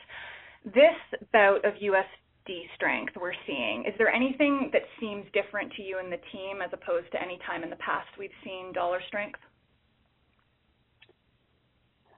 This 0.65 0.97
bout 1.31 1.63
of 1.63 1.73
USD 1.75 2.73
strength 2.75 3.13
we're 3.15 3.37
seeing, 3.45 3.85
is 3.85 3.93
there 3.99 4.09
anything 4.09 4.71
that 4.73 4.81
seems 4.99 5.25
different 5.31 5.71
to 5.73 5.83
you 5.83 5.99
and 5.99 6.11
the 6.11 6.19
team 6.31 6.61
as 6.65 6.71
opposed 6.73 7.11
to 7.11 7.21
any 7.21 7.37
time 7.45 7.63
in 7.63 7.69
the 7.69 7.77
past 7.77 8.07
we've 8.17 8.31
seen 8.43 8.73
dollar 8.73 8.99
strength? 9.07 9.39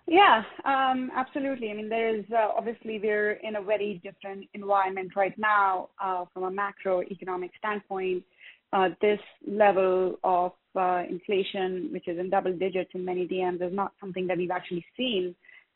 Yeah, 0.08 0.44
um, 0.66 1.10
absolutely. 1.16 1.72
I 1.72 1.74
mean, 1.74 1.90
there 1.90 2.16
is 2.16 2.26
uh, 2.32 2.50
obviously 2.56 3.00
we're 3.02 3.34
in 3.34 3.56
a 3.56 3.62
very 3.62 4.00
different 4.04 4.48
environment 4.54 5.14
right 5.16 5.38
now 5.38 5.90
uh, 6.02 6.26
from 6.34 6.44
a 6.44 6.52
macroeconomic 6.52 7.50
standpoint. 7.58 8.24
Uh, 8.72 8.90
this 9.02 9.20
level 9.48 10.20
of 10.24 10.52
uh, 10.76 11.04
inflation, 11.10 11.90
which 11.92 12.08
is 12.08 12.20
in 12.20 12.30
double 12.30 12.56
digits 12.56 12.92
in 12.94 13.04
many 13.04 13.28
DMs, 13.28 13.66
is 13.66 13.74
not 13.74 13.94
something 14.00 14.28
that 14.28 14.38
we've 14.38 14.52
actually 14.52 14.86
seen 14.96 15.34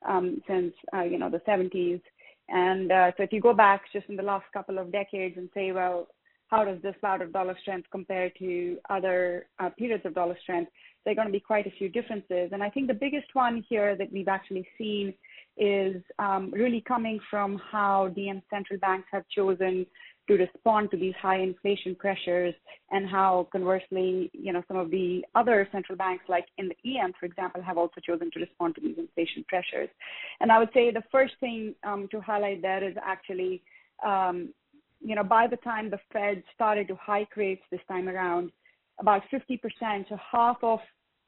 um, 0.07 0.41
since 0.47 0.73
uh, 0.95 1.01
you 1.01 1.17
know 1.17 1.29
the 1.29 1.39
70s. 1.47 2.01
And 2.49 2.91
uh, 2.91 3.11
so, 3.17 3.23
if 3.23 3.33
you 3.33 3.41
go 3.41 3.53
back 3.53 3.81
just 3.93 4.09
in 4.09 4.15
the 4.15 4.23
last 4.23 4.45
couple 4.53 4.77
of 4.77 4.91
decades 4.91 5.37
and 5.37 5.49
say, 5.55 5.71
well, 5.71 6.07
how 6.49 6.65
does 6.65 6.81
this 6.81 6.95
bout 7.01 7.21
of 7.21 7.31
dollar 7.31 7.55
strength 7.61 7.87
compare 7.91 8.31
to 8.39 8.77
other 8.89 9.47
periods 9.77 10.05
of 10.05 10.15
dollar 10.15 10.37
strength? 10.41 10.71
there 11.05 11.13
are 11.13 11.15
going 11.15 11.27
to 11.27 11.31
be 11.31 11.39
quite 11.39 11.65
a 11.65 11.71
few 11.71 11.89
differences. 11.89 12.49
And 12.51 12.61
I 12.61 12.69
think 12.69 12.87
the 12.87 12.93
biggest 12.93 13.33
one 13.33 13.63
here 13.69 13.95
that 13.95 14.11
we've 14.11 14.27
actually 14.27 14.67
seen 14.77 15.13
is 15.57 16.01
um, 16.19 16.51
really 16.51 16.83
coming 16.87 17.19
from 17.29 17.59
how 17.71 18.13
DM 18.15 18.41
central 18.49 18.79
banks 18.79 19.07
have 19.11 19.23
chosen 19.35 19.85
to 20.27 20.35
respond 20.35 20.91
to 20.91 20.97
these 20.97 21.15
high 21.19 21.39
inflation 21.39 21.95
pressures 21.95 22.53
and 22.91 23.09
how 23.09 23.47
conversely, 23.51 24.29
you 24.33 24.53
know, 24.53 24.61
some 24.67 24.77
of 24.77 24.91
the 24.91 25.25
other 25.33 25.67
central 25.71 25.97
banks 25.97 26.23
like 26.27 26.45
in 26.57 26.69
the 26.69 26.97
EM, 26.97 27.13
for 27.19 27.25
example, 27.25 27.61
have 27.61 27.77
also 27.77 27.99
chosen 28.05 28.29
to 28.31 28.39
respond 28.39 28.75
to 28.75 28.81
these 28.81 28.97
inflation 28.97 29.43
pressures. 29.47 29.89
And 30.39 30.51
I 30.51 30.59
would 30.59 30.69
say 30.73 30.91
the 30.91 31.03
first 31.11 31.33
thing 31.39 31.73
um, 31.83 32.07
to 32.11 32.21
highlight 32.21 32.61
there 32.61 32.87
is 32.87 32.95
actually 33.03 33.63
um, 34.05 34.53
you 35.01 35.15
know, 35.15 35.23
by 35.23 35.47
the 35.47 35.57
time 35.57 35.89
the 35.89 35.99
Fed 36.11 36.43
started 36.53 36.87
to 36.89 36.95
hike 36.95 37.35
rates 37.37 37.61
this 37.71 37.81
time 37.87 38.09
around, 38.09 38.51
about 38.99 39.23
50% 39.31 39.59
so 40.09 40.17
half 40.31 40.57
of 40.61 40.79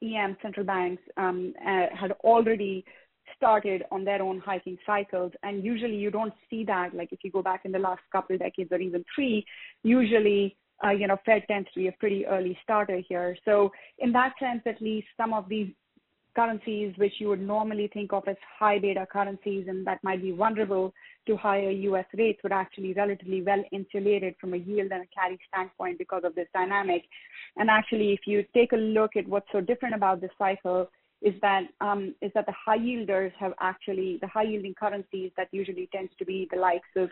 EM 0.04 0.36
central 0.42 0.66
banks 0.66 1.01
um, 1.18 1.54
uh, 1.66 1.86
had 1.96 2.12
already 2.24 2.84
started 3.38 3.84
on 3.92 4.04
their 4.04 4.22
own 4.22 4.40
hiking 4.40 4.78
cycles. 4.86 5.32
And 5.44 5.63
usually 5.63 5.96
you 5.96 6.12
don't 6.12 6.34
see 6.50 6.63
that. 6.66 6.94
Like 6.94 7.10
if 7.12 7.20
you 7.24 7.32
go 7.32 7.42
back 7.42 7.62
in 7.66 7.72
the 7.72 7.80
last 7.80 8.01
couple 8.12 8.36
of 8.36 8.42
decades 8.42 8.72
or 8.72 8.80
even 8.80 9.06
three, 9.16 9.46
usually 9.84 10.58
uh, 10.84 10.90
you 10.90 11.08
know, 11.08 11.18
Fed 11.25 11.44
tends 11.48 11.70
to 11.74 11.80
be 11.80 11.88
a 11.88 11.92
pretty 11.94 12.25
early 12.25 12.58
starter 12.63 13.01
here. 13.08 13.38
So 13.46 13.72
in 14.00 14.12
that 14.13 14.34
sense, 14.40 14.62
at 14.66 14.82
least 14.82 15.08
some 15.16 15.34
of 15.34 15.48
these 15.48 15.72
currencies 16.36 16.94
which 16.98 17.14
you 17.20 17.30
would 17.30 17.42
normally 17.42 17.90
think 17.94 18.14
of 18.14 18.28
as 18.28 18.36
high 18.60 18.80
beta 18.80 19.06
currencies 19.12 19.66
and 19.68 19.86
that 19.86 20.04
might 20.04 20.22
be 20.22 20.32
vulnerable 20.32 20.94
to 21.28 21.38
higher 21.38 21.70
US 21.70 22.06
rates 22.18 22.40
would 22.44 22.52
actually 22.52 22.94
relatively 22.94 23.42
well 23.42 23.64
insulated 23.72 24.36
from 24.40 24.54
a 24.54 24.58
yield 24.58 24.92
and 24.92 25.04
a 25.04 25.08
carry 25.08 25.40
standpoint 25.48 25.98
because 25.98 26.24
of 26.24 26.36
this 26.36 26.48
dynamic. 26.54 27.04
And 27.58 27.70
actually, 27.70 28.14
if 28.14 28.22
you 28.26 28.44
take 28.54 28.72
a 28.72 28.78
look 28.78 29.16
at 29.16 29.28
what's 29.28 29.52
so 29.52 29.62
different 29.62 29.96
about 29.96 30.22
this 30.22 30.32
cycle, 30.38 30.90
is 31.22 31.36
that 31.42 31.64
um, 31.82 32.16
is 32.22 32.32
that 32.34 32.46
the 32.48 32.54
high 32.66 32.78
yielders 32.78 33.32
have 33.40 33.54
actually 33.60 34.18
the 34.22 34.28
high 34.28 34.44
yielding 34.44 34.74
currencies 34.74 35.32
that 35.38 35.48
usually 35.52 35.88
tends 35.94 36.12
to 36.18 36.26
be 36.26 36.48
the 36.52 36.60
likes 36.60 36.90
of 36.96 37.10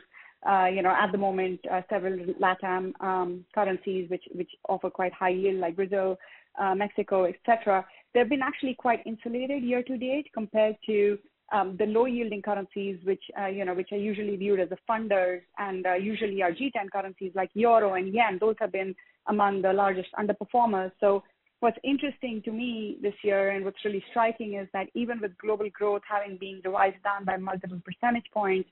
uh, 0.50 0.66
you 0.66 0.82
know 0.82 0.90
at 0.90 1.12
the 1.12 1.18
moment 1.18 1.60
uh, 1.72 1.82
several 1.90 2.18
LATAM 2.42 3.00
um, 3.02 3.46
currencies 3.54 4.10
which 4.10 4.24
which 4.34 4.50
offer 4.68 4.90
quite 4.90 5.14
high 5.14 5.30
yield 5.30 5.58
like 5.58 5.76
Brazil, 5.76 6.18
uh, 6.60 6.74
Mexico, 6.74 7.26
etc. 7.26 7.86
They've 8.13 8.30
been 8.30 8.42
actually 8.42 8.74
quite 8.74 9.06
insulated 9.06 9.63
year 9.63 9.84
to 9.84 9.98
date 9.98 10.28
compared 10.34 10.75
to 10.88 11.18
um, 11.51 11.75
the 11.78 11.86
low 11.86 12.06
yielding 12.06 12.42
currencies, 12.42 13.00
which 13.04 13.24
uh, 13.39 13.48
you 13.48 13.66
know, 13.66 13.74
which 13.74 13.92
are 13.92 13.98
usually 13.98 14.36
viewed 14.36 14.60
as 14.60 14.70
the 14.70 14.78
funders 14.89 15.42
and 15.58 15.86
uh, 15.86 15.94
usually 15.94 16.42
are 16.42 16.51
G10 16.51 16.92
currencies 16.92 17.32
like 17.36 17.50
euro 17.54 17.96
and 17.96 18.13
yen. 18.13 18.38
Those 18.39 18.56
have 18.60 18.72
been 18.72 18.96
among 19.28 19.62
the 19.62 19.74
largest 19.74 20.10
underperformers. 20.20 20.92
So 21.00 21.24
what's 21.60 21.78
interesting 21.84 22.42
to 22.46 22.51
me 22.51 22.98
this 23.01 23.13
year 23.24 23.51
and 23.51 23.66
what's 23.66 23.84
really 23.84 24.04
striking 24.10 24.56
is 24.56 24.68
that 24.74 24.88
even 24.94 25.20
with 25.22 25.38
global 25.38 25.70
growth 25.72 26.01
having 26.10 26.38
been 26.38 26.62
revised 26.63 27.04
down 27.04 27.25
by 27.25 27.38
multiple 27.38 27.82
percentage 27.84 28.30
points, 28.34 28.70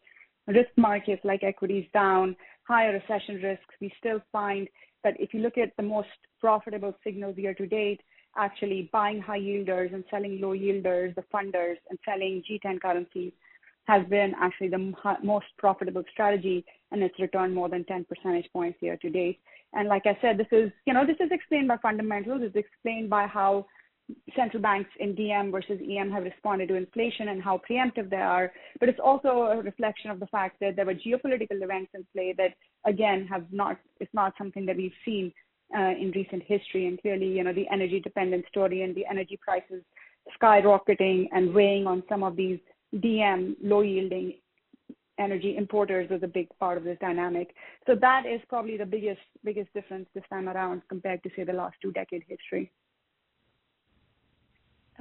risk 0.47 0.69
markets 0.77 1.21
like 1.23 1.43
equities 1.43 1.85
down, 1.93 2.35
higher 2.63 2.93
recession 2.93 3.35
risks, 3.41 3.75
we 3.81 3.91
still 3.99 4.21
find 4.31 4.67
that 5.03 5.15
if 5.19 5.33
you 5.33 5.41
look 5.41 5.57
at 5.57 5.75
the 5.77 5.83
most 5.83 6.07
profitable 6.39 6.93
signals 7.03 7.37
year 7.37 7.53
to 7.53 7.67
date, 7.67 8.01
actually 8.37 8.89
buying 8.93 9.21
high 9.21 9.39
yielders 9.39 9.93
and 9.93 10.03
selling 10.09 10.39
low 10.41 10.53
yielders, 10.53 11.15
the 11.15 11.23
funders, 11.33 11.77
and 11.89 11.97
selling 12.05 12.43
G10 12.49 12.81
currencies 12.81 13.31
has 13.87 14.05
been 14.07 14.33
actually 14.39 14.67
the 14.67 14.93
most 15.23 15.45
profitable 15.57 16.03
strategy, 16.11 16.65
and 16.91 17.01
it's 17.01 17.17
returned 17.19 17.55
more 17.55 17.69
than 17.69 17.85
10 17.85 18.05
percentage 18.05 18.51
points 18.51 18.77
year 18.81 18.97
to 18.97 19.09
date. 19.09 19.39
And 19.73 19.87
like 19.87 20.05
I 20.05 20.17
said, 20.21 20.37
this 20.37 20.47
is, 20.51 20.71
you 20.85 20.93
know, 20.93 21.05
this 21.05 21.17
is 21.19 21.31
explained 21.31 21.67
by 21.67 21.77
fundamentals. 21.77 22.41
It's 22.43 22.55
explained 22.55 23.09
by 23.09 23.27
how 23.27 23.65
central 24.35 24.61
banks 24.61 24.89
in 24.99 25.15
DM 25.15 25.51
versus 25.51 25.79
EM 25.81 26.11
have 26.11 26.23
responded 26.23 26.69
to 26.69 26.75
inflation 26.75 27.29
and 27.29 27.41
how 27.41 27.59
preemptive 27.69 28.09
they 28.09 28.17
are. 28.17 28.51
But 28.79 28.89
it's 28.89 28.99
also 29.03 29.27
a 29.27 29.61
reflection 29.61 30.09
of 30.11 30.19
the 30.19 30.27
fact 30.27 30.57
that 30.61 30.75
there 30.75 30.85
were 30.85 30.93
geopolitical 30.93 31.61
events 31.61 31.91
in 31.93 32.05
play 32.13 32.33
that, 32.37 32.53
again, 32.85 33.27
have 33.27 33.45
not, 33.51 33.77
it's 33.99 34.13
not 34.13 34.33
something 34.37 34.65
that 34.65 34.77
we've 34.77 34.93
seen 35.03 35.33
uh, 35.75 35.91
in 35.99 36.11
recent 36.15 36.43
history. 36.43 36.87
And 36.87 37.01
clearly, 37.01 37.27
you 37.27 37.43
know, 37.43 37.53
the 37.53 37.67
energy 37.71 37.99
dependent 37.99 38.45
story 38.47 38.83
and 38.83 38.95
the 38.95 39.05
energy 39.09 39.39
prices 39.41 39.83
skyrocketing 40.41 41.27
and 41.31 41.53
weighing 41.53 41.87
on 41.87 42.03
some 42.09 42.23
of 42.23 42.35
these 42.35 42.59
DM 42.95 43.55
low 43.61 43.81
yielding 43.81 44.33
energy 45.19 45.57
importers 45.57 46.09
was 46.09 46.21
a 46.23 46.27
big 46.27 46.47
part 46.59 46.77
of 46.77 46.83
this 46.83 46.97
dynamic. 47.01 47.55
So 47.85 47.95
that 48.01 48.25
is 48.25 48.39
probably 48.49 48.77
the 48.77 48.85
biggest 48.85 49.21
biggest 49.43 49.73
difference 49.73 50.07
this 50.13 50.23
time 50.29 50.47
around 50.47 50.81
compared 50.89 51.23
to 51.23 51.29
say 51.35 51.43
the 51.43 51.53
last 51.53 51.75
two 51.81 51.91
decade 51.91 52.23
history. 52.27 52.71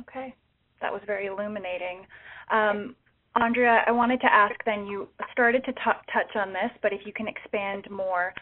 Okay, 0.01 0.35
that 0.81 0.93
was 0.93 1.03
very 1.07 1.27
illuminating. 1.27 2.07
Um, 2.51 2.97
Andrea, 3.35 3.83
I 3.87 3.93
wanted 3.93 4.21
to 4.23 4.33
ask 4.33 4.55
then 4.65 4.87
you 4.87 5.09
started 5.33 5.65
to 5.65 5.73
t- 5.73 6.11
touch 6.13 6.37
on 6.37 6.53
this, 6.53 6.71
but 6.83 6.93
if 6.93 7.01
you 7.05 7.13
can 7.13 7.29
expand 7.29 7.87
more 7.91 8.33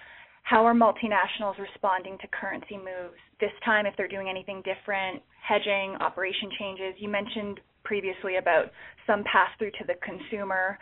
how 0.45 0.65
are 0.67 0.75
multinationals 0.75 1.59
responding 1.59 2.19
to 2.21 2.29
currency 2.29 2.77
moves 2.77 3.19
this 3.41 3.51
time, 3.65 3.87
if 3.87 3.95
they're 3.97 4.09
doing 4.09 4.29
anything 4.29 4.63
different, 4.63 5.23
hedging, 5.43 5.97
operation 6.01 6.51
changes? 6.59 6.95
You 6.99 7.09
mentioned 7.09 7.61
previously 7.83 8.37
about 8.37 8.67
some 9.07 9.25
pass-through 9.25 9.71
to 9.73 9.85
the 9.87 9.95
consumer. 10.05 10.79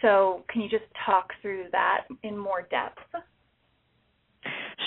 So 0.00 0.44
can 0.48 0.62
you 0.62 0.68
just 0.68 0.84
talk 1.04 1.30
through 1.42 1.66
that 1.72 2.04
in 2.22 2.38
more 2.38 2.62
depth? 2.70 3.00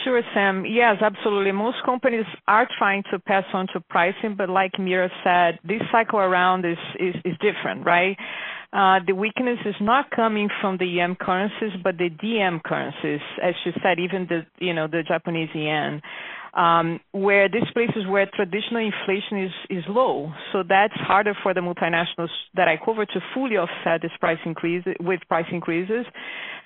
Sure, 0.06 0.22
Sam. 0.34 0.66
Yes, 0.66 0.98
absolutely. 1.02 1.52
Most 1.52 1.78
companies 1.86 2.26
are 2.48 2.68
trying 2.78 3.04
to 3.12 3.20
pass 3.20 3.44
on 3.54 3.68
to 3.74 3.82
pricing, 3.90 4.36
but 4.38 4.50
like 4.50 4.72
Meera 4.80 5.10
said, 5.24 5.60
this 5.68 5.82
cycle 5.92 6.20
around 6.20 6.66
is 6.66 6.78
is 6.98 7.16
is 7.26 7.34
different, 7.42 7.86
right? 7.86 8.16
Uh, 8.74 9.00
the 9.08 9.14
weakness 9.14 9.60
is 9.66 9.76
not 9.80 10.12
coming 10.12 10.50
from 10.60 10.78
the 10.78 11.00
EM 11.00 11.16
currencies, 11.16 11.72
but 11.84 11.98
the 11.98 12.10
DM 12.10 12.62
currencies, 12.64 13.22
as 13.42 13.54
you 13.66 13.72
said, 13.82 13.98
even 13.98 14.28
the, 14.28 14.46
you 14.60 14.74
know, 14.74 14.88
the 14.88 15.04
Japanese 15.08 15.50
yen, 15.56 16.02
um, 16.54 17.00
where 17.14 17.48
these 17.48 17.70
places 17.74 18.06
where 18.10 18.30
traditional 18.36 18.82
inflation 18.82 19.46
is, 19.46 19.52
is 19.70 19.84
low. 19.88 20.34
So 20.52 20.64
that's 20.68 20.94
harder 20.96 21.34
for 21.44 21.54
the 21.54 21.62
multinationals 21.62 22.30
that 22.56 22.68
I 22.68 22.78
cover 22.84 23.06
to 23.06 23.20
fully 23.34 23.56
offset 23.56 24.02
this 24.02 24.12
price 24.20 24.40
increase 24.46 24.84
with 25.00 25.22
price 25.30 25.46
increases 25.52 26.06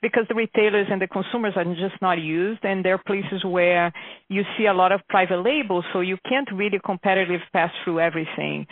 because 0.02 0.26
the 0.28 0.36
retailers 0.36 0.88
and 0.90 1.00
the 1.00 1.08
consumers 1.08 1.54
are 1.56 1.66
just 1.66 2.02
not 2.02 2.20
used 2.20 2.64
and 2.64 2.84
there 2.84 2.96
are 2.96 3.04
places 3.06 3.44
where 3.46 3.94
you 4.28 4.42
see 4.58 4.66
a 4.66 4.74
lot 4.74 4.92
of 4.92 5.02
private 5.08 5.44
labels, 5.44 5.86
so 5.94 6.00
you 6.00 6.18
can't 6.28 6.50
really 6.52 6.80
competitively 6.80 7.38
pass 7.54 7.72
through 7.84 8.00
everything. 8.00 8.66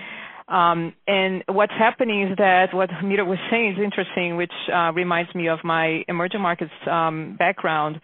Um, 0.50 0.94
and 1.08 1.44
what's 1.48 1.74
happening 1.78 2.30
is 2.30 2.38
that 2.38 2.74
what 2.74 2.90
Meera 3.04 3.26
was 3.26 3.38
saying 3.52 3.74
is 3.74 3.84
interesting, 3.84 4.36
which 4.36 4.52
uh, 4.74 4.92
reminds 4.94 5.34
me 5.36 5.48
of 5.48 5.60
my 5.64 6.04
emerging 6.08 6.42
markets 6.42 6.72
um, 6.90 7.36
background. 7.38 8.02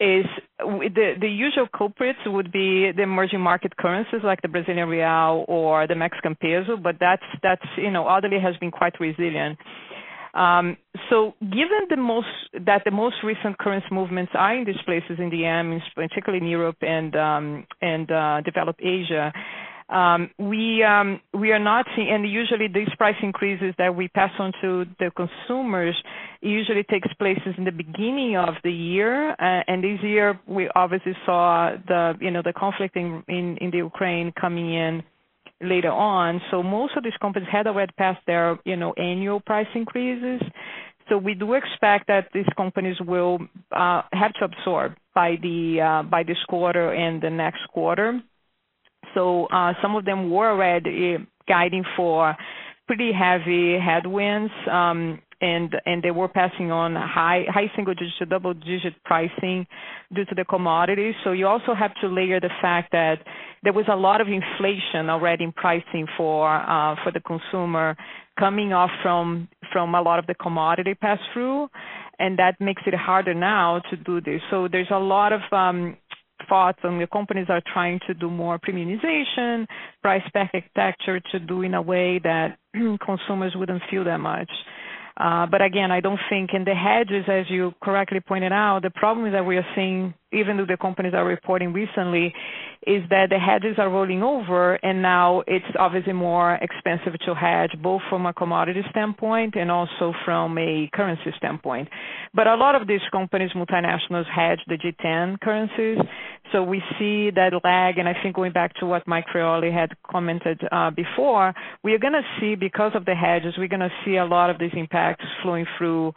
Is 0.00 0.26
the 0.60 1.14
the 1.20 1.28
usual 1.28 1.66
culprits 1.76 2.20
would 2.24 2.52
be 2.52 2.92
the 2.92 3.02
emerging 3.02 3.40
market 3.40 3.76
currencies 3.76 4.20
like 4.22 4.40
the 4.42 4.48
Brazilian 4.48 4.88
real 4.88 5.44
or 5.48 5.88
the 5.88 5.96
Mexican 5.96 6.36
peso, 6.36 6.76
but 6.76 6.96
that's 7.00 7.24
that's 7.42 7.64
you 7.76 7.90
know 7.90 8.06
oddly 8.06 8.38
has 8.38 8.56
been 8.58 8.70
quite 8.70 9.00
resilient. 9.00 9.58
Um, 10.34 10.76
so 11.10 11.34
given 11.40 11.88
the 11.90 11.96
most 11.96 12.28
that 12.52 12.82
the 12.84 12.92
most 12.92 13.16
recent 13.24 13.58
currency 13.58 13.88
movements 13.90 14.30
are 14.34 14.54
in 14.56 14.64
these 14.64 14.80
places 14.84 15.18
in 15.18 15.30
the 15.30 15.44
EM, 15.44 15.80
particularly 15.96 16.44
in 16.44 16.48
Europe 16.48 16.76
and 16.82 17.16
um, 17.16 17.66
and 17.82 18.08
uh, 18.10 18.40
developed 18.42 18.80
Asia, 18.80 19.32
we 20.38 20.82
um, 20.84 21.20
we 21.32 21.52
are 21.52 21.58
not 21.58 21.86
seeing, 21.96 22.10
and 22.10 22.28
usually 22.28 22.68
these 22.68 22.94
price 22.98 23.16
increases 23.22 23.74
that 23.78 23.94
we 23.94 24.08
pass 24.08 24.30
on 24.38 24.52
to 24.60 24.84
the 24.98 25.10
consumers 25.16 25.96
usually 26.40 26.82
takes 26.84 27.08
places 27.14 27.54
in 27.56 27.64
the 27.64 27.72
beginning 27.72 28.36
of 28.36 28.54
the 28.62 28.72
year. 28.72 29.30
Uh, 29.32 29.62
and 29.66 29.82
this 29.82 29.98
year, 30.02 30.38
we 30.46 30.68
obviously 30.74 31.14
saw 31.24 31.70
the 31.86 32.14
you 32.20 32.30
know 32.30 32.42
the 32.44 32.52
conflict 32.52 32.96
in 32.96 33.24
the 33.26 33.78
Ukraine 33.78 34.32
coming 34.38 34.74
in 34.74 35.02
later 35.62 35.90
on. 35.90 36.40
So 36.50 36.62
most 36.62 36.96
of 36.96 37.02
these 37.02 37.16
companies 37.20 37.48
had 37.50 37.66
already 37.66 37.92
passed 37.96 38.24
their 38.26 38.58
you 38.64 38.76
know 38.76 38.92
annual 38.92 39.40
price 39.40 39.68
increases. 39.74 40.42
So 41.08 41.16
we 41.16 41.32
do 41.32 41.54
expect 41.54 42.08
that 42.08 42.28
these 42.34 42.48
companies 42.56 42.96
will 43.00 43.38
uh, 43.72 44.02
have 44.12 44.34
to 44.34 44.44
absorb 44.44 44.92
by 45.14 45.36
the 45.40 45.80
uh, 45.80 46.02
by 46.02 46.22
this 46.22 46.36
quarter 46.48 46.92
and 46.92 47.22
the 47.22 47.30
next 47.30 47.60
quarter. 47.72 48.20
So 49.14 49.46
uh, 49.46 49.74
some 49.82 49.96
of 49.96 50.04
them 50.04 50.30
were 50.30 50.50
already 50.50 51.16
guiding 51.48 51.84
for 51.96 52.36
pretty 52.86 53.12
heavy 53.12 53.78
headwinds, 53.78 54.52
um, 54.70 55.20
and 55.40 55.74
and 55.86 56.02
they 56.02 56.10
were 56.10 56.28
passing 56.28 56.72
on 56.72 56.94
high 56.96 57.44
high 57.48 57.70
single 57.76 57.94
digit 57.94 58.14
to 58.18 58.26
double 58.26 58.54
digit 58.54 58.94
pricing 59.04 59.66
due 60.14 60.24
to 60.24 60.34
the 60.34 60.44
commodities. 60.44 61.14
So 61.22 61.32
you 61.32 61.46
also 61.46 61.74
have 61.74 61.92
to 62.00 62.08
layer 62.08 62.40
the 62.40 62.50
fact 62.60 62.90
that 62.92 63.18
there 63.62 63.72
was 63.72 63.86
a 63.88 63.94
lot 63.94 64.20
of 64.20 64.28
inflation 64.28 65.08
already 65.10 65.44
in 65.44 65.52
pricing 65.52 66.06
for 66.16 66.48
uh, 66.48 66.96
for 67.04 67.12
the 67.12 67.20
consumer 67.20 67.96
coming 68.38 68.72
off 68.72 68.90
from 69.02 69.48
from 69.72 69.94
a 69.94 70.02
lot 70.02 70.18
of 70.18 70.26
the 70.26 70.34
commodity 70.34 70.94
pass 70.94 71.18
through, 71.32 71.68
and 72.18 72.38
that 72.38 72.60
makes 72.60 72.82
it 72.86 72.94
harder 72.94 73.34
now 73.34 73.80
to 73.90 73.96
do 73.96 74.20
this. 74.20 74.40
So 74.50 74.66
there's 74.66 74.90
a 74.90 74.98
lot 74.98 75.32
of 75.32 75.40
um, 75.52 75.96
thoughts 76.48 76.78
and 76.82 77.00
the 77.00 77.06
companies 77.06 77.46
are 77.48 77.62
trying 77.72 78.00
to 78.06 78.14
do 78.14 78.30
more 78.30 78.58
premiumization, 78.58 79.66
price 80.02 80.22
pack 80.32 80.50
architecture 80.54 81.20
to 81.32 81.38
do 81.38 81.62
in 81.62 81.74
a 81.74 81.82
way 81.82 82.20
that 82.22 82.58
consumers 83.04 83.54
wouldn't 83.56 83.82
feel 83.90 84.04
that 84.04 84.18
much. 84.18 84.50
Uh, 85.18 85.46
but 85.46 85.60
again, 85.60 85.90
I 85.90 86.00
don't 86.00 86.20
think 86.30 86.50
in 86.54 86.64
the 86.64 86.74
hedges, 86.74 87.24
as 87.28 87.50
you 87.50 87.74
correctly 87.82 88.20
pointed 88.20 88.52
out, 88.52 88.82
the 88.82 88.90
problem 88.90 89.32
that 89.32 89.44
we 89.44 89.56
are 89.56 89.66
seeing, 89.74 90.14
even 90.32 90.56
though 90.56 90.66
the 90.66 90.76
companies 90.76 91.12
are 91.12 91.24
reporting 91.24 91.72
recently, 91.72 92.32
is 92.86 93.02
that 93.10 93.28
the 93.28 93.38
hedges 93.38 93.78
are 93.78 93.90
rolling 93.90 94.22
over, 94.22 94.74
and 94.74 95.02
now 95.02 95.42
it's 95.48 95.66
obviously 95.76 96.12
more 96.12 96.54
expensive 96.62 97.18
to 97.26 97.34
hedge, 97.34 97.72
both 97.82 98.00
from 98.08 98.26
a 98.26 98.32
commodity 98.32 98.82
standpoint 98.90 99.56
and 99.56 99.72
also 99.72 100.14
from 100.24 100.56
a 100.56 100.88
currency 100.94 101.32
standpoint. 101.36 101.88
But 102.32 102.46
a 102.46 102.54
lot 102.54 102.76
of 102.76 102.86
these 102.86 103.00
companies, 103.10 103.50
multinationals, 103.56 104.26
hedge 104.32 104.60
the 104.68 104.76
G10 104.76 105.40
currencies. 105.40 105.98
So 106.52 106.62
we 106.62 106.82
see 106.98 107.30
that 107.30 107.52
lag, 107.62 107.98
and 107.98 108.08
I 108.08 108.14
think 108.22 108.36
going 108.36 108.52
back 108.52 108.74
to 108.76 108.86
what 108.86 109.06
Mike 109.06 109.26
Feroli 109.34 109.72
had 109.72 109.90
commented 110.02 110.60
uh, 110.72 110.90
before, 110.90 111.54
we 111.82 111.92
are 111.92 111.98
going 111.98 112.14
to 112.14 112.22
see, 112.40 112.54
because 112.54 112.92
of 112.94 113.04
the 113.04 113.14
hedges, 113.14 113.54
we're 113.58 113.68
going 113.68 113.80
to 113.80 113.92
see 114.04 114.16
a 114.16 114.24
lot 114.24 114.48
of 114.50 114.58
these 114.58 114.72
impacts 114.74 115.24
flowing 115.42 115.66
through 115.76 116.12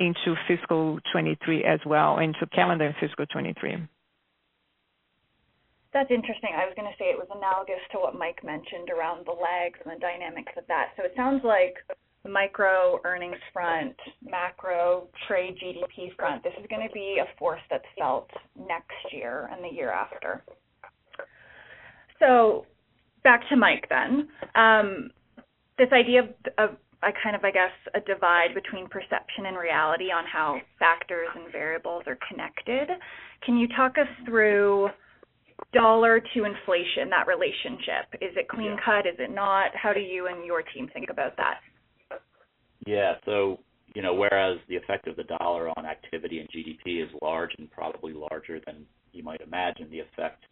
into 0.00 0.34
fiscal 0.46 0.98
23 1.12 1.64
as 1.64 1.80
well, 1.86 2.18
into 2.18 2.46
calendar 2.54 2.94
fiscal 3.00 3.26
23. 3.26 3.76
That's 5.92 6.10
interesting. 6.10 6.50
I 6.54 6.66
was 6.66 6.74
going 6.76 6.90
to 6.90 6.96
say 6.98 7.06
it 7.06 7.18
was 7.18 7.28
analogous 7.34 7.80
to 7.92 7.98
what 7.98 8.14
Mike 8.14 8.44
mentioned 8.44 8.90
around 8.90 9.26
the 9.26 9.32
lags 9.32 9.78
and 9.84 9.94
the 9.94 10.00
dynamics 10.00 10.52
of 10.56 10.64
that. 10.68 10.92
So 10.96 11.04
it 11.04 11.12
sounds 11.16 11.42
like 11.44 11.76
micro 12.26 13.00
earnings 13.04 13.36
front, 13.52 13.94
macro 14.22 15.08
trade 15.26 15.56
GDP 15.62 16.14
front, 16.16 16.42
this 16.42 16.52
is 16.60 16.66
going 16.68 16.86
to 16.86 16.92
be 16.92 17.18
a 17.20 17.38
force 17.38 17.60
that's 17.70 17.84
felt 17.98 18.28
next 18.56 19.12
year 19.12 19.48
and 19.52 19.62
the 19.64 19.74
year 19.74 19.92
after. 19.92 20.44
So 22.18 22.66
back 23.22 23.48
to 23.48 23.56
Mike 23.56 23.86
then. 23.88 24.28
Um, 24.54 25.10
this 25.78 25.88
idea 25.92 26.20
of, 26.20 26.28
of 26.58 26.70
a 27.02 27.10
kind 27.22 27.36
of, 27.36 27.44
I 27.44 27.52
guess, 27.52 27.70
a 27.94 28.00
divide 28.00 28.54
between 28.54 28.88
perception 28.88 29.46
and 29.46 29.56
reality 29.56 30.10
on 30.10 30.24
how 30.30 30.58
factors 30.78 31.28
and 31.34 31.50
variables 31.52 32.02
are 32.06 32.18
connected. 32.28 32.88
Can 33.44 33.56
you 33.56 33.68
talk 33.68 33.92
us 33.98 34.08
through 34.26 34.88
dollar 35.72 36.20
to 36.20 36.44
inflation, 36.44 37.08
that 37.10 37.26
relationship? 37.26 38.10
Is 38.14 38.34
it 38.36 38.48
clean 38.48 38.76
cut? 38.84 39.06
Is 39.06 39.14
it 39.18 39.30
not? 39.32 39.70
How 39.74 39.92
do 39.92 40.00
you 40.00 40.26
and 40.26 40.44
your 40.44 40.62
team 40.62 40.88
think 40.92 41.10
about 41.10 41.36
that? 41.36 41.60
Yeah. 42.86 43.14
So, 43.24 43.58
you 43.94 44.02
know, 44.02 44.14
whereas 44.14 44.58
the 44.68 44.76
effect 44.76 45.08
of 45.08 45.16
the 45.16 45.24
dollar 45.24 45.70
on 45.76 45.86
activity 45.86 46.38
and 46.38 46.48
GDP 46.50 47.02
is 47.02 47.10
large 47.22 47.50
and 47.58 47.70
probably 47.70 48.12
larger 48.12 48.60
than 48.64 48.86
you 49.12 49.22
might 49.22 49.40
imagine, 49.40 49.90
the 49.90 50.00
effect 50.00 50.44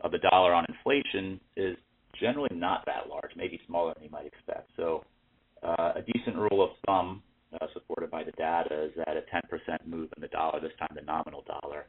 of 0.00 0.12
the 0.12 0.18
dollar 0.18 0.54
on 0.54 0.64
inflation 0.68 1.40
is 1.56 1.76
generally 2.20 2.54
not 2.54 2.84
that 2.86 3.08
large, 3.08 3.30
maybe 3.36 3.60
smaller 3.66 3.94
than 3.94 4.04
you 4.04 4.10
might 4.10 4.26
expect. 4.26 4.70
So, 4.76 5.04
uh, 5.62 5.92
a 5.96 6.02
decent 6.12 6.36
rule 6.36 6.62
of 6.62 6.70
thumb 6.86 7.22
uh, 7.60 7.66
supported 7.72 8.10
by 8.10 8.24
the 8.24 8.32
data 8.32 8.84
is 8.84 8.92
that 8.96 9.16
a 9.16 9.22
10% 9.34 9.86
move 9.86 10.08
in 10.16 10.20
the 10.20 10.28
dollar, 10.28 10.60
this 10.60 10.72
time 10.78 10.88
the 10.94 11.02
nominal 11.02 11.44
dollar, 11.46 11.86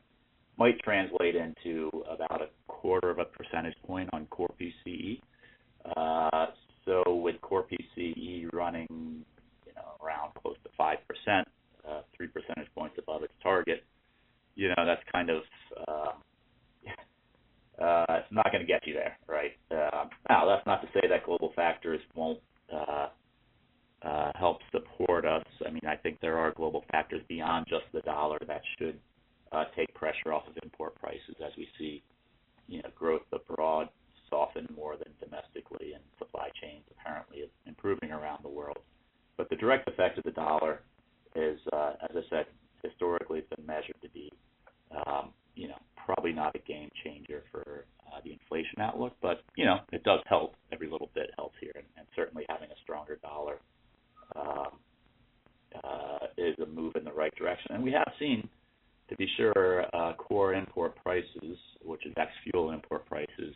might 0.58 0.78
translate 0.80 1.36
into 1.36 1.90
about 2.10 2.42
a 2.42 2.48
quarter 2.68 3.10
of 3.10 3.20
a 3.20 3.26
percentage 3.26 3.76
point 3.86 4.10
on 4.14 4.26
core 4.28 4.54
PCE. 4.60 5.20
Uh, 5.96 6.48
so 6.86 7.16
with 7.16 7.40
core 7.42 7.66
PCE 7.66 8.54
running, 8.54 8.88
you 9.66 9.74
know, 9.76 10.06
around 10.06 10.34
close 10.36 10.56
to 10.64 10.70
5%, 10.80 11.44
uh, 11.90 12.02
3 12.16 12.28
percentage 12.28 12.68
points 12.76 12.96
above 13.00 13.24
its 13.24 13.34
target, 13.42 13.84
you 14.56 14.68
know, 14.68 14.86
that's 14.86 15.02
kind 15.12 15.30
of, 15.30 15.42
uh, 15.88 16.12
uh, 17.84 18.06
it's 18.10 18.32
not 18.32 18.52
going 18.52 18.62
to 18.62 18.68
get 18.68 18.86
you 18.86 18.94
there, 18.94 19.18
right? 19.28 19.54
Uh, 19.72 20.06
now, 20.30 20.46
that's 20.46 20.66
not 20.68 20.82
to 20.82 20.88
say 20.94 21.08
that 21.10 21.26
global 21.26 21.52
factors 21.56 22.00
won't 22.14 22.40
uh, 22.72 23.08
uh, 24.04 24.32
help 24.36 24.60
support 24.72 25.26
us. 25.26 25.46
I 25.66 25.72
mean, 25.72 25.86
I 25.88 25.96
think 25.96 26.20
there 26.20 26.38
are 26.38 26.52
global 26.52 26.84
factors 26.92 27.22
beyond 27.28 27.66
just 27.70 27.86
the 27.94 28.02
dollar 28.02 28.38
that 28.48 28.62
should 28.78 29.00
uh, 29.52 29.66
take 29.76 29.94
pressure 29.94 30.34
off 30.34 30.48
of 30.48 30.58
import 30.64 30.96
prices 30.96 31.36
as 31.46 31.54
we 31.58 31.68
see, 31.78 32.04
you 32.68 32.82
know, 32.82 32.90
growth 32.96 33.22
abroad 33.32 33.90
soften 34.30 34.68
more 34.76 34.96
than 34.98 35.14
domestically, 35.20 35.94
and 35.94 36.04
supply 36.18 36.50
chains 36.60 36.84
apparently 36.92 37.44
improving 37.68 38.12
around 38.12 38.44
the 38.44 38.50
world. 38.50 38.80
But 39.38 39.50
the 39.50 39.56
direct 39.56 39.88
effect 39.88 40.18
of 40.18 40.24
the 40.24 40.32
dollar 40.32 40.82
is, 41.36 41.60
uh, 41.72 41.94
as 42.10 42.16
I 42.16 42.22
said, 42.30 42.46
historically 42.84 43.40
it's 43.40 43.50
been 43.56 43.66
measured 43.66 44.02
to 44.02 44.10
be, 44.10 44.32
um, 45.06 45.30
you 45.56 45.68
know, 45.68 45.78
probably 46.04 46.34
not 46.34 46.56
a 46.56 46.60
game 46.60 46.90
changer 47.04 47.44
for 47.52 47.86
uh, 48.08 48.20
the 48.24 48.34
inflation 48.34 48.82
outlook, 48.82 49.14
but 49.22 49.44
you 49.56 49.66
know, 49.66 49.78
it 49.92 50.04
does 50.04 50.20
help. 50.28 50.56
Every 50.72 50.90
little 50.90 51.12
bit 51.14 51.30
helps 51.38 51.56
here, 51.62 51.72
and, 51.76 51.86
and 51.98 52.08
certainly 52.16 52.46
having 52.50 52.70
a 52.72 52.80
stronger 52.84 53.20
dollar 53.22 53.60
um, 54.36 54.80
uh, 55.84 56.28
is 56.44 56.56
a 56.60 56.66
move 56.66 56.96
in 56.96 57.04
the 57.04 57.14
right 57.14 57.34
direction. 57.36 57.72
And 57.72 57.84
we 57.84 57.92
have 57.92 58.12
seen 58.20 58.48
to 59.10 59.16
be 59.16 59.28
sure, 59.38 59.86
uh, 59.94 60.14
core 60.14 60.54
import 60.54 60.96
prices, 61.04 61.58
which 61.84 62.06
is 62.06 62.14
ex-fuel 62.18 62.72
import 62.72 63.06
prices, 63.06 63.54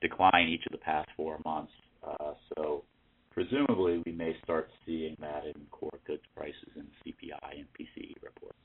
decline 0.00 0.48
each 0.48 0.64
of 0.66 0.72
the 0.72 0.78
past 0.78 1.08
four 1.16 1.38
months. 1.44 1.72
Uh, 2.02 2.32
so 2.54 2.84
presumably 3.30 4.02
we 4.06 4.12
may 4.12 4.34
start 4.42 4.68
seeing 4.84 5.16
that 5.20 5.44
in 5.44 5.66
core 5.70 5.98
goods 6.06 6.22
prices 6.34 6.70
in 6.76 6.86
CPI 7.04 7.58
and 7.58 7.66
PCE 7.78 8.14
reports. 8.22 8.56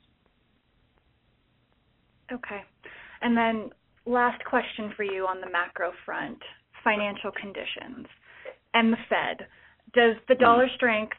Okay. 2.32 2.62
And 3.22 3.36
then 3.36 3.70
last 4.06 4.44
question 4.46 4.94
for 4.96 5.04
you 5.04 5.26
on 5.26 5.42
the 5.42 5.50
macro 5.52 5.92
front, 6.06 6.40
financial 6.84 7.32
conditions 7.32 8.08
and 8.74 8.94
the 8.94 8.98
Fed 9.10 9.48
does 9.94 10.16
the 10.28 10.36
dollar 10.36 10.68
strength 10.76 11.18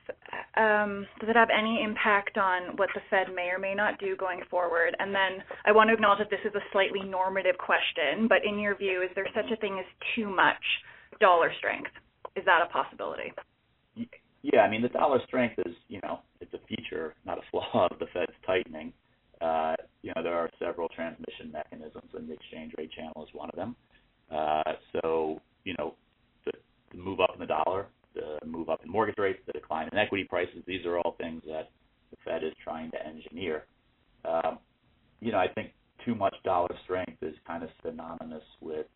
um, 0.56 1.06
does 1.20 1.28
it 1.28 1.36
have 1.36 1.48
any 1.50 1.82
impact 1.82 2.38
on 2.38 2.76
what 2.76 2.88
the 2.94 3.00
Fed 3.10 3.34
may 3.34 3.48
or 3.48 3.58
may 3.58 3.74
not 3.74 3.98
do 3.98 4.16
going 4.16 4.40
forward? 4.50 4.94
And 4.98 5.14
then 5.14 5.44
I 5.64 5.72
want 5.72 5.88
to 5.88 5.94
acknowledge 5.94 6.18
that 6.18 6.30
this 6.30 6.44
is 6.44 6.54
a 6.54 6.64
slightly 6.72 7.00
normative 7.00 7.56
question, 7.58 8.28
but 8.28 8.44
in 8.44 8.58
your 8.58 8.76
view, 8.76 9.02
is 9.02 9.10
there 9.14 9.28
such 9.34 9.50
a 9.52 9.56
thing 9.56 9.78
as 9.78 9.86
too 10.14 10.28
much 10.28 10.62
dollar 11.20 11.50
strength? 11.58 11.90
Is 12.36 12.44
that 12.46 12.62
a 12.62 12.72
possibility? 12.72 13.32
Yeah, 14.42 14.60
I 14.60 14.70
mean 14.70 14.82
the 14.82 14.88
dollar 14.88 15.20
strength 15.26 15.58
is, 15.66 15.74
you 15.88 16.00
know, 16.02 16.20
it's 16.40 16.52
a 16.54 16.60
feature, 16.66 17.14
not 17.24 17.38
a 17.38 17.42
flaw 17.50 17.88
of 17.90 17.98
the 17.98 18.06
Fed's 18.12 18.32
tightening. 18.46 18.92
Uh, 19.40 19.74
you 20.02 20.12
know, 20.14 20.22
there 20.22 20.34
are 20.34 20.48
several 20.58 20.88
transmission 20.88 21.50
mechanisms, 21.52 22.10
and 22.14 22.28
the 22.28 22.34
exchange 22.34 22.72
rate 22.78 22.90
channel 22.92 23.24
is 23.26 23.34
one 23.34 23.50
of 23.50 23.56
them. 23.56 23.76
Uh, 24.30 24.72
so, 24.92 25.40
you 25.64 25.74
know, 25.78 25.94
the, 26.46 26.52
the 26.92 26.98
move 26.98 27.20
up 27.20 27.30
in 27.34 27.40
the 27.40 27.46
dollar 27.46 27.88
the 28.14 28.38
move 28.46 28.68
up 28.68 28.81
in 28.81 28.81
mortgage 28.92 29.18
rates, 29.18 29.40
the 29.46 29.52
decline 29.52 29.88
in 29.92 29.98
equity 29.98 30.24
prices. 30.24 30.62
These 30.66 30.84
are 30.86 30.98
all 30.98 31.16
things 31.18 31.42
that 31.46 31.70
the 32.10 32.16
Fed 32.24 32.44
is 32.44 32.52
trying 32.62 32.90
to 32.92 33.06
engineer. 33.06 33.64
Um, 34.24 34.58
you 35.20 35.32
know, 35.32 35.38
I 35.38 35.48
think 35.48 35.72
too 36.04 36.14
much 36.14 36.34
dollar 36.44 36.74
strength 36.84 37.22
is 37.22 37.34
kind 37.46 37.62
of 37.62 37.70
synonymous 37.84 38.44
with 38.60 38.86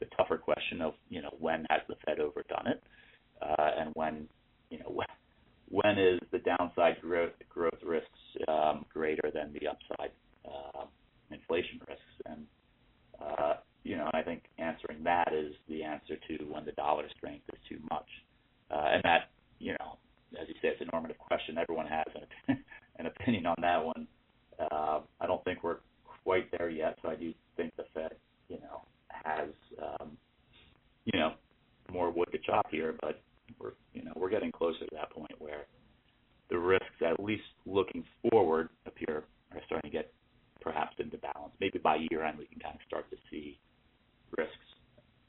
the 0.00 0.06
tougher 0.16 0.38
question 0.38 0.80
of, 0.82 0.94
you 1.08 1.22
know, 1.22 1.34
when 1.38 1.66
has 1.70 1.80
the 1.88 1.96
Fed 2.04 2.20
overdone 2.20 2.66
it, 2.66 2.82
uh, 3.42 3.70
and 3.78 3.90
when, 3.94 4.28
you 4.70 4.78
know, 4.78 4.90
when, 4.90 5.06
when 5.68 5.98
is 5.98 6.20
the 6.32 6.38
downside 6.38 7.00
growth 7.00 7.32
growth 7.48 7.80
risks 7.84 8.08
um, 8.48 8.84
greater 8.92 9.30
than 9.32 9.52
the 9.52 9.68
upside 9.68 10.10
uh, 10.44 10.84
inflation 11.30 11.80
risks? 11.88 12.14
And 12.26 12.46
uh, 13.20 13.54
you 13.84 13.96
know, 13.96 14.10
I 14.12 14.22
think 14.22 14.42
answering 14.58 15.02
that 15.04 15.32
is 15.32 15.52
the 15.68 15.82
answer 15.82 16.16
to 16.28 16.44
when 16.44 16.64
the 16.64 16.72
dollar 16.72 17.04
strength 17.16 17.44
is 17.52 17.58
too 17.68 17.78
much. 17.90 18.06
Uh, 18.70 18.88
and 18.92 19.02
that, 19.04 19.30
you 19.58 19.72
know, 19.72 19.98
as 20.40 20.48
you 20.48 20.54
say, 20.62 20.68
it's 20.68 20.80
a 20.80 20.90
normative 20.92 21.18
question. 21.18 21.58
Everyone 21.58 21.86
has 21.86 22.06
an, 22.48 22.58
an 22.98 23.06
opinion 23.06 23.46
on 23.46 23.56
that 23.60 23.84
one. 23.84 24.06
Uh, 24.58 25.00
I 25.20 25.26
don't 25.26 25.42
think 25.44 25.62
we're 25.62 25.78
quite 26.24 26.50
there 26.56 26.68
yet, 26.68 26.98
so 27.02 27.08
I 27.08 27.16
do 27.16 27.32
think 27.56 27.74
the 27.76 27.84
Fed, 27.94 28.12
you 28.48 28.58
know, 28.58 28.82
has, 29.08 29.48
um, 29.82 30.16
you 31.06 31.18
know, 31.18 31.32
more 32.68 32.72
wood 32.72 32.92
to 32.92 32.94
chop 32.94 32.94
here, 32.94 32.94
but 33.00 33.22
we're, 33.60 33.72
you 33.94 34.04
know, 34.04 34.12
we're 34.16 34.30
getting 34.30 34.52
closer 34.52 34.80
to 34.80 34.88
that 34.92 35.10
point 35.10 35.32
where 35.38 35.66
the 36.50 36.58
risks, 36.58 36.86
at 37.04 37.22
least 37.22 37.42
looking 37.66 38.04
forward, 38.30 38.68
appear 38.86 39.24
are 39.52 39.60
starting 39.66 39.90
to 39.90 39.96
get 39.96 40.12
perhaps 40.60 40.96
into 40.98 41.18
balance. 41.18 41.52
Maybe 41.60 41.78
by 41.78 41.96
year 42.10 42.24
end 42.24 42.38
we 42.38 42.46
can 42.46 42.60
kind 42.60 42.74
of 42.74 42.80
start 42.86 43.10
to 43.10 43.16
see 43.30 43.58
risks, 44.38 44.54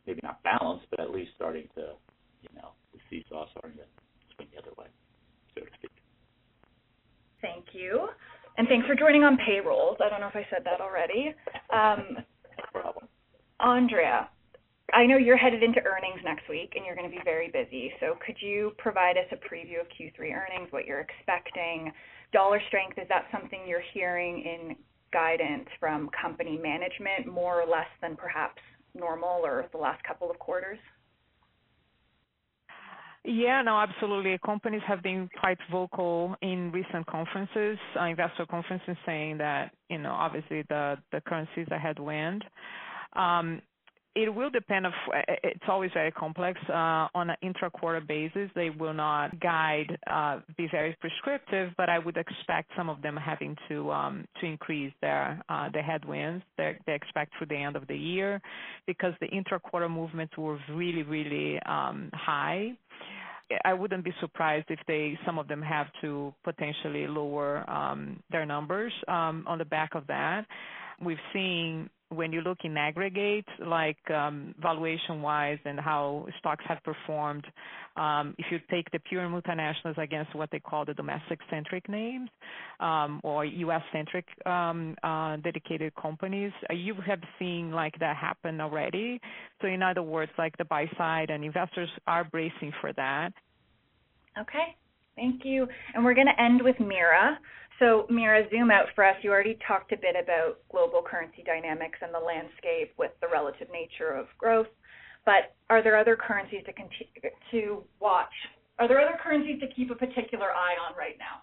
maybe 0.06 0.20
not 0.24 0.44
balanced, 0.44 0.86
but 0.91 1.00
at 1.00 1.12
least 1.12 1.32
starting 1.36 1.67
to 1.76 1.94
you 2.41 2.50
know, 2.56 2.70
the 2.94 3.00
seesaw 3.10 3.46
starting 3.52 3.78
to 3.78 3.86
swing 4.36 4.48
the 4.54 4.60
other 4.62 4.72
way, 4.78 4.88
so 5.56 5.62
to 5.62 5.72
speak. 5.78 5.91
Thank 7.41 7.65
you. 7.74 8.10
And 8.58 8.67
thanks 8.67 8.86
for 8.86 8.96
joining 8.96 9.24
on 9.24 9.38
payrolls. 9.46 9.98
I 10.04 10.10
don't 10.10 10.20
know 10.20 10.28
if 10.28 10.36
I 10.36 10.46
said 10.50 10.63
that 10.65 10.82
already. 10.82 11.34
Um, 11.72 12.17
no 12.17 12.82
problem. 12.82 13.08
Andrea, 13.62 14.30
I 14.94 15.06
know 15.06 15.17
you're 15.17 15.38
headed 15.38 15.63
into 15.63 15.80
next 16.32 16.48
week 16.50 16.74
and 16.76 16.86
you're 16.86 16.96
going 16.96 17.10
to 17.10 17.15
be 17.15 17.24
very 17.24 17.50
busy. 17.52 17.91
So 18.00 18.15
could 18.26 18.38
you 18.39 18.72
provide 18.78 19.17
us 19.17 19.28
a 19.32 19.36
preview 19.36 19.82
of 19.82 19.88
Q3 19.88 20.32
earnings, 20.32 20.72
what 20.72 20.86
you're 20.86 21.02
expecting? 21.02 21.91
Dollar 22.32 22.62
strength, 22.67 22.98
is 22.98 23.08
that 23.10 23.26
something 23.32 23.60
you're 23.67 23.84
hearing 23.94 24.41
in 24.41 24.76
guidance 25.12 25.67
from 25.80 26.10
company 26.20 26.58
management 26.58 27.28
more 27.28 27.62
or 27.62 27.67
less 27.67 27.91
than 28.02 28.15
perhaps 28.15 28.62
normal 28.96 29.41
or 29.44 29.65
the 29.74 29.78
last 29.78 30.02
couple 30.04 30.32
of 30.32 30.39
quarters? 30.39 30.80
Yeah, 33.24 33.62
no, 33.62 33.78
absolutely. 33.78 34.39
Companies 34.44 34.82
have 34.88 35.04
been 35.04 35.30
quite 35.39 35.60
vocal 35.70 36.36
in 36.41 36.72
recent 36.72 37.06
conferences, 37.06 37.78
uh, 38.00 38.06
investor 38.06 38.48
conferences, 38.48 38.98
saying 39.06 39.38
that 39.38 39.72
you 39.89 40.00
know 40.00 40.10
obviously 40.10 40.63
the 40.70 40.98
the 41.12 41.22
currency 41.22 41.62
is 41.62 41.67
a 41.70 41.78
headwind. 41.78 42.44
It 44.13 44.34
will 44.34 44.50
depend 44.50 44.86
of 44.86 44.91
it's 45.41 45.63
always 45.69 45.89
very 45.93 46.12
complex 46.12 46.60
uh, 46.67 47.08
on 47.15 47.30
an 47.30 47.38
intra-quarter 47.41 48.02
basis. 48.02 48.50
They 48.56 48.69
will 48.69 48.93
not 48.93 49.39
guide, 49.39 49.97
uh, 50.06 50.39
be 50.58 50.67
very 50.69 50.97
prescriptive, 51.00 51.71
but 51.78 51.88
I 51.88 51.97
would 51.97 52.17
expect 52.17 52.71
some 52.76 52.89
of 52.89 53.02
them 53.02 53.15
having 53.15 53.56
to 53.69 53.89
um, 53.91 54.26
to 54.41 54.45
increase 54.45 54.91
their 55.02 55.41
uh, 55.47 55.69
the 55.71 55.82
headwinds 55.82 56.43
they 56.58 56.76
expect 56.88 57.32
for 57.39 57.45
the 57.45 57.56
end 57.56 57.78
of 57.78 57.88
the 57.88 57.95
year 57.95 58.41
because 58.86 59.13
the 59.21 59.28
intra-quarter 59.28 59.88
movements 59.88 60.38
were 60.38 60.60
really 60.71 61.04
really 61.04 61.62
um, 61.63 62.10
high. 62.13 62.74
I 63.65 63.74
wouldn't 63.74 64.04
be 64.04 64.13
surprised 64.19 64.67
if 64.69 64.80
they 64.88 65.17
some 65.26 65.39
of 65.39 65.47
them 65.47 65.62
have 65.62 65.88
to 66.02 66.34
potentially 66.43 67.08
lower 67.08 67.69
um, 67.69 68.21
their 68.30 68.45
numbers 68.45 68.91
um, 69.08 69.45
on 69.47 69.58
the 69.58 69.65
back 69.65 69.95
of 69.95 70.06
that. 70.08 70.45
We've 71.04 71.17
seen 71.34 71.89
when 72.12 72.34
you 72.34 72.41
look 72.41 72.60
in 72.63 72.76
aggregate, 72.76 73.45
like 73.65 73.97
um, 74.12 74.54
valuation-wise 74.62 75.60
and 75.65 75.80
how 75.80 76.28
stocks 76.39 76.63
have 76.67 76.84
performed, 76.84 77.45
um, 77.95 78.36
if 78.38 78.45
you 78.52 78.60
take 78.69 78.89
the 78.91 79.00
pure 79.00 79.28
multinationals 79.28 79.97
against 79.97 80.36
what 80.36 80.50
they 80.52 80.60
call 80.60 80.86
the 80.86 80.93
domestic-centric 80.93 81.88
names 81.89 82.30
um, 82.80 83.21
or 83.24 83.45
U.S.-centric 83.45 84.24
uh, 84.45 85.38
dedicated 85.38 85.93
companies, 85.95 86.52
uh, 86.69 86.74
you 86.74 86.95
have 87.06 87.19
seen 87.39 87.71
like 87.71 87.97
that 88.00 88.17
happen 88.17 88.60
already. 88.60 89.19
So 89.62 89.67
in 89.67 89.82
other 89.82 90.04
words, 90.04 90.32
like 90.38 90.58
the 90.58 90.65
buy 90.65 90.89
side 90.97 91.30
and 91.30 91.43
investors 91.43 91.89
are 92.08 92.24
bracing 92.24 92.74
for 92.82 92.91
that. 92.93 93.32
Okay, 94.39 94.76
thank 95.15 95.43
you. 95.43 95.67
And 95.93 96.04
we're 96.04 96.13
going 96.13 96.28
to 96.28 96.41
end 96.41 96.62
with 96.63 96.76
Meera. 96.78 97.36
So 97.80 98.06
Meera, 98.12 98.50
zoom 98.52 98.70
out 98.70 98.86
for 98.94 99.04
us. 99.04 99.16
You 99.22 99.32
already 99.32 99.58
talked 99.68 99.92
a 99.92 99.98
bit 99.98 100.16
about 100.22 100.60
global 100.72 101.02
currency 101.02 101.44
dynamics 101.44 101.98
and 102.02 102.14
the 102.14 102.20
landscape 102.20 102.94
with 102.98 103.12
the 103.22 103.28
relative 103.28 103.68
nature 103.72 104.12
of 104.12 104.28
growth, 104.38 104.68
but 105.26 105.56
are 105.70 105.82
there 105.82 105.98
other 105.98 106.16
currencies 106.16 106.64
to 106.66 106.74
continue 106.74 107.32
to 107.52 107.84
watch? 108.00 108.34
Are 108.80 108.88
there 108.88 109.00
other 109.00 109.18
currencies 109.22 109.60
to 109.62 109.68
keep 109.76 109.92
a 109.92 109.96
particular 109.96 110.52
eye 110.52 110.76
on 110.88 110.96
right 110.98 111.16
now? 111.18 111.42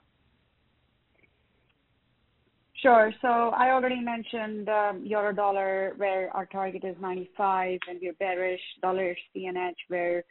Sure. 2.83 3.12
So 3.21 3.29
I 3.29 3.71
already 3.71 4.01
mentioned 4.01 4.69
um, 4.69 5.03
euro 5.05 5.35
dollar, 5.35 5.95
where 5.97 6.31
our 6.35 6.47
target 6.47 6.85
is 6.85 6.95
95, 7.01 7.79
and 7.88 7.99
we're 8.01 8.12
bearish. 8.14 8.61
Dollar 8.83 9.17
CNH, 9.35 9.75
where 9.88 10.23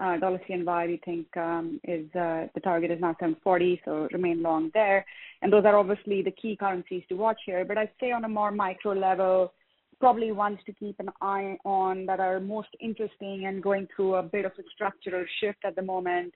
CNY, 0.00 0.86
we 0.86 1.00
think 1.04 1.36
um, 1.36 1.80
is 1.84 2.06
uh, 2.14 2.46
the 2.54 2.60
target 2.62 2.90
is 2.90 3.00
now 3.00 3.16
740, 3.20 3.82
so 3.84 4.08
remain 4.12 4.42
long 4.42 4.70
there. 4.74 5.04
And 5.42 5.52
those 5.52 5.64
are 5.64 5.76
obviously 5.76 6.22
the 6.22 6.30
key 6.30 6.56
currencies 6.56 7.02
to 7.08 7.14
watch 7.14 7.40
here. 7.46 7.64
But 7.64 7.78
I'd 7.78 7.90
say 8.00 8.12
on 8.12 8.24
a 8.24 8.28
more 8.28 8.50
micro 8.50 8.92
level, 8.92 9.52
probably 10.00 10.32
ones 10.32 10.58
to 10.66 10.72
keep 10.72 10.98
an 11.00 11.10
eye 11.20 11.56
on 11.64 12.06
that 12.06 12.20
are 12.20 12.40
most 12.40 12.68
interesting 12.80 13.46
and 13.46 13.62
going 13.62 13.88
through 13.94 14.14
a 14.16 14.22
bit 14.22 14.44
of 14.44 14.52
a 14.58 14.62
structural 14.74 15.24
shift 15.40 15.58
at 15.64 15.74
the 15.74 15.82
moment 15.82 16.32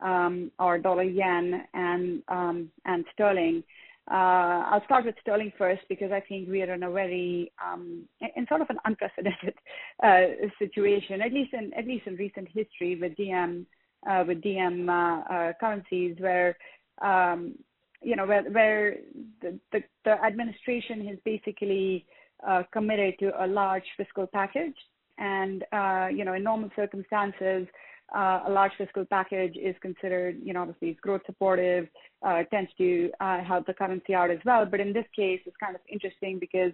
um, 0.00 0.50
are 0.58 0.78
dollar 0.78 1.02
yen 1.02 1.62
and 1.74 2.22
um, 2.28 2.70
and 2.84 3.04
sterling. 3.12 3.62
Uh, 4.10 4.66
I'll 4.66 4.84
start 4.84 5.04
with 5.04 5.14
sterling 5.20 5.52
first 5.56 5.82
because 5.88 6.10
I 6.10 6.20
think 6.20 6.48
we 6.48 6.60
are 6.62 6.74
in 6.74 6.82
a 6.82 6.90
very 6.90 7.52
um, 7.64 8.02
in 8.34 8.46
sort 8.48 8.60
of 8.60 8.70
an 8.70 8.78
unprecedented 8.84 9.54
uh, 10.02 10.22
situation, 10.58 11.22
at 11.22 11.32
least 11.32 11.54
in 11.54 11.72
at 11.74 11.86
least 11.86 12.06
in 12.06 12.16
recent 12.16 12.48
history 12.48 12.96
with 13.00 13.14
DM 13.16 13.64
uh, 14.08 14.24
with 14.26 14.42
DM 14.42 14.88
uh, 14.88 15.32
uh, 15.32 15.52
currencies, 15.60 16.16
where 16.18 16.56
um, 17.00 17.54
you 18.02 18.16
know 18.16 18.26
where 18.26 18.42
where 18.50 18.96
the, 19.40 19.56
the, 19.70 19.82
the 20.04 20.24
administration 20.24 21.06
has 21.06 21.18
basically 21.24 22.04
uh, 22.46 22.64
committed 22.72 23.14
to 23.20 23.44
a 23.44 23.46
large 23.46 23.84
fiscal 23.96 24.26
package, 24.26 24.74
and 25.18 25.64
you 26.12 26.24
know 26.24 26.34
in 26.34 26.42
normal 26.42 26.70
circumstances 26.74 27.68
a 28.14 28.50
large 28.50 28.72
fiscal 28.76 29.04
package 29.04 29.56
is 29.56 29.74
considered, 29.80 30.36
you 30.42 30.52
know, 30.52 30.62
obviously 30.62 30.90
it's 30.90 31.00
growth 31.00 31.22
supportive, 31.26 31.88
uh, 32.22 32.42
tends 32.50 32.70
to 32.78 33.10
uh, 33.20 33.42
help 33.42 33.66
the 33.66 33.74
currency 33.74 34.14
out 34.14 34.30
as 34.30 34.38
well. 34.44 34.66
But 34.66 34.80
in 34.80 34.92
this 34.92 35.06
case, 35.16 35.40
it's 35.46 35.56
kind 35.58 35.74
of 35.74 35.80
interesting 35.88 36.38
because 36.38 36.72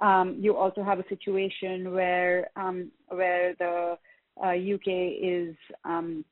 um, 0.00 0.36
you 0.38 0.56
also 0.56 0.82
have 0.82 0.98
a 0.98 1.08
situation 1.08 1.92
where 1.92 2.48
um, 2.56 2.90
where 3.08 3.54
the 3.58 3.96
uh, 4.42 4.50
UK 4.50 5.16
is 5.20 5.56
um, 5.84 6.24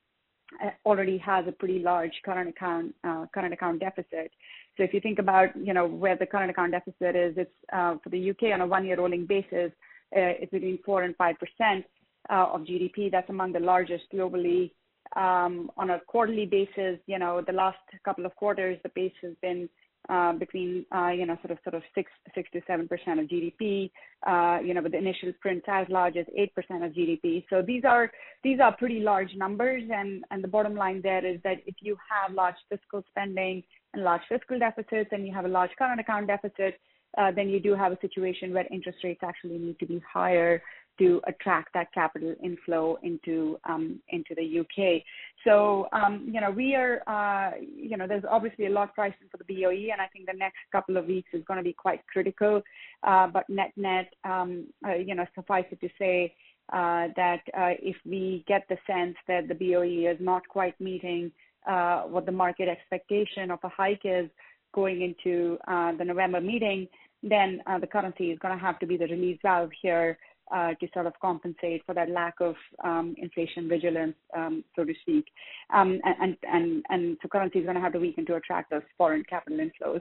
already 0.85 1.19
has 1.19 1.47
a 1.49 1.53
pretty 1.53 1.79
large 1.81 2.13
current 2.25 2.51
account 2.51 2.95
uh, 3.05 3.27
current 3.35 3.53
account 3.53 3.81
deficit. 3.81 4.31
So 4.77 4.83
if 4.83 4.93
you 4.93 5.01
think 5.01 5.21
about, 5.21 5.57
you 5.57 5.73
know, 5.73 5.87
where 5.87 6.17
the 6.17 6.27
current 6.27 6.51
account 6.51 6.73
deficit 6.73 7.15
is, 7.15 7.35
it's 7.37 7.51
uh, 7.73 7.97
for 8.03 8.11
the 8.11 8.31
UK 8.31 8.53
on 8.53 8.61
a 8.61 8.67
one-year 8.67 8.99
rolling 8.99 9.25
basis, 9.25 9.71
it's 10.11 10.51
between 10.51 10.79
four 10.85 11.03
and 11.03 11.17
five 11.17 11.37
percent 11.39 11.85
uh, 11.85 11.94
of 12.31 12.63
GDP. 12.63 13.11
That's 13.11 13.29
among 13.31 13.53
the 13.53 13.61
largest 13.61 14.05
globally. 14.13 14.71
Um, 15.17 15.71
on 15.77 15.91
a 15.91 16.01
quarterly 16.07 16.47
basis, 16.47 16.99
you 17.07 17.19
know, 17.19 17.43
the 17.47 17.53
last 17.53 17.79
couple 18.05 18.27
of 18.27 18.35
quarters, 18.37 18.79
the 18.83 18.89
pace 18.89 19.13
has 19.23 19.35
been 19.43 19.69
uh, 20.09 20.33
between, 20.33 20.85
uh, 20.95 21.09
you 21.09 21.25
know, 21.25 21.37
sort 21.41 21.51
of 21.51 21.59
sort 21.65 21.75
of 21.75 21.83
six 21.95 22.11
six 22.35 22.51
to 22.53 22.61
seven 22.67 22.87
percent 22.87 23.21
of 23.21 23.27
GDP. 23.27 23.91
Uh, 24.27 24.59
you 24.63 24.75
know, 24.75 24.83
with 24.83 24.93
the 24.93 24.99
initial 24.99 25.33
print 25.41 25.63
as 25.69 25.87
large 25.89 26.17
as 26.17 26.27
eight 26.37 26.55
percent 26.55 26.85
of 26.85 26.93
GDP. 26.93 27.45
So 27.49 27.63
these 27.63 27.85
are 27.85 28.11
these 28.43 28.61
are 28.61 28.77
pretty 28.77 29.01
large 29.01 29.35
numbers, 29.35 29.83
and 29.91 30.25
and 30.31 30.43
the 30.45 30.49
bottom 30.49 30.75
line 30.75 31.01
there 31.03 31.25
is 31.25 31.41
that 31.45 31.59
if 31.67 31.77
you 31.81 31.97
have 32.11 32.35
large 32.35 32.57
fiscal 32.69 33.03
spending 33.11 33.63
and 33.93 34.05
large 34.05 34.23
fiscal 34.29 34.59
deficits, 34.59 35.11
and 35.13 35.27
you 35.27 35.33
have 35.33 35.45
a 35.45 35.49
large 35.49 35.71
current 35.79 36.01
account 36.01 36.27
deficit, 36.27 36.79
uh, 37.17 37.31
then 37.31 37.49
you 37.49 37.61
do 37.61 37.75
have 37.75 37.93
a 37.93 37.99
situation 38.01 38.53
where 38.53 38.67
interest 38.71 38.99
rates 39.05 39.21
actually 39.23 39.59
need 39.59 39.79
to 39.79 39.87
be 39.87 40.03
higher 40.13 40.63
to 40.99 41.21
attract 41.27 41.75
that 41.75 41.93
capital 41.93 42.35
inflow 42.43 42.99
into 43.03 43.59
um, 43.69 44.01
into 44.09 44.35
the 44.35 44.61
UK. 44.61 45.03
So 45.45 45.89
um, 45.93 46.29
you 46.33 46.41
know 46.41 46.51
we 46.51 46.75
are 46.75 47.03
uh, 47.07 47.57
you 47.61 47.97
know 47.97 48.07
there's 48.07 48.25
obviously 48.29 48.67
a 48.67 48.71
lot 48.71 48.95
pricing 48.95 49.29
for 49.31 49.39
the 49.39 49.45
BOE, 49.45 49.93
and 49.93 50.01
I 50.01 50.07
think 50.13 50.27
the 50.27 50.37
next 50.37 50.59
couple 50.73 50.97
of 50.97 51.07
weeks 51.07 51.29
is 51.33 51.43
going 51.47 51.59
to 51.59 51.65
be 51.65 51.73
quite 51.73 52.01
critical. 52.13 52.63
Uh, 53.03 53.27
but 53.27 53.49
net 53.49 53.73
net, 53.77 54.13
um, 54.25 54.67
uh, 54.87 54.95
you 54.95 55.15
know, 55.15 55.27
suffice 55.35 55.65
it 55.71 55.81
to 55.81 55.89
say 55.99 56.35
uh, 56.73 57.09
that 57.17 57.41
uh, 57.57 57.75
if 57.83 57.97
we 58.05 58.45
get 58.47 58.63
the 58.69 58.77
sense 58.87 59.17
that 59.29 59.49
the 59.49 59.55
BOE 59.55 60.11
is 60.11 60.19
not 60.21 60.47
quite 60.49 60.79
meeting 60.81 61.31
uh, 61.69 62.03
what 62.03 62.27
the 62.27 62.33
market 62.33 62.69
expectation 62.69 63.51
of 63.51 63.59
a 63.65 63.69
hike 63.69 64.03
is 64.05 64.29
going 64.75 65.03
into 65.03 65.57
the 65.99 66.05
November 66.05 66.41
meeting, 66.41 66.89
then 67.23 67.61
the 67.81 67.87
currency 67.87 68.31
is 68.33 68.39
going 68.41 68.57
to 68.57 68.63
have 68.63 68.79
to 68.81 68.87
be 68.87 68.97
the 68.97 69.07
release 69.07 69.39
valve 69.43 69.71
here 69.81 70.19
uh, 70.19 70.34
to 70.53 70.87
sort 70.93 71.07
of 71.07 71.13
compensate 71.21 71.83
for 71.87 71.95
that 71.95 72.11
lack 72.11 72.35
of 72.41 72.55
um, 72.83 73.15
inflation 73.19 73.69
vigilance, 73.69 74.15
um, 74.37 74.65
so 74.77 74.85
to 74.85 74.93
speak. 75.03 75.25
Um, 75.73 76.01
and, 76.05 76.37
and, 76.43 76.85
and 76.89 77.17
so 77.23 77.29
currency 77.29 77.59
is 77.61 77.65
going 77.65 77.77
to 77.77 77.81
have 77.81 77.93
to 77.93 77.99
weaken 77.99 78.27
to 78.27 78.37
attract 78.37 78.71
those 78.71 78.83
foreign 78.97 79.25
capital 79.25 79.59
inflows. 79.59 80.01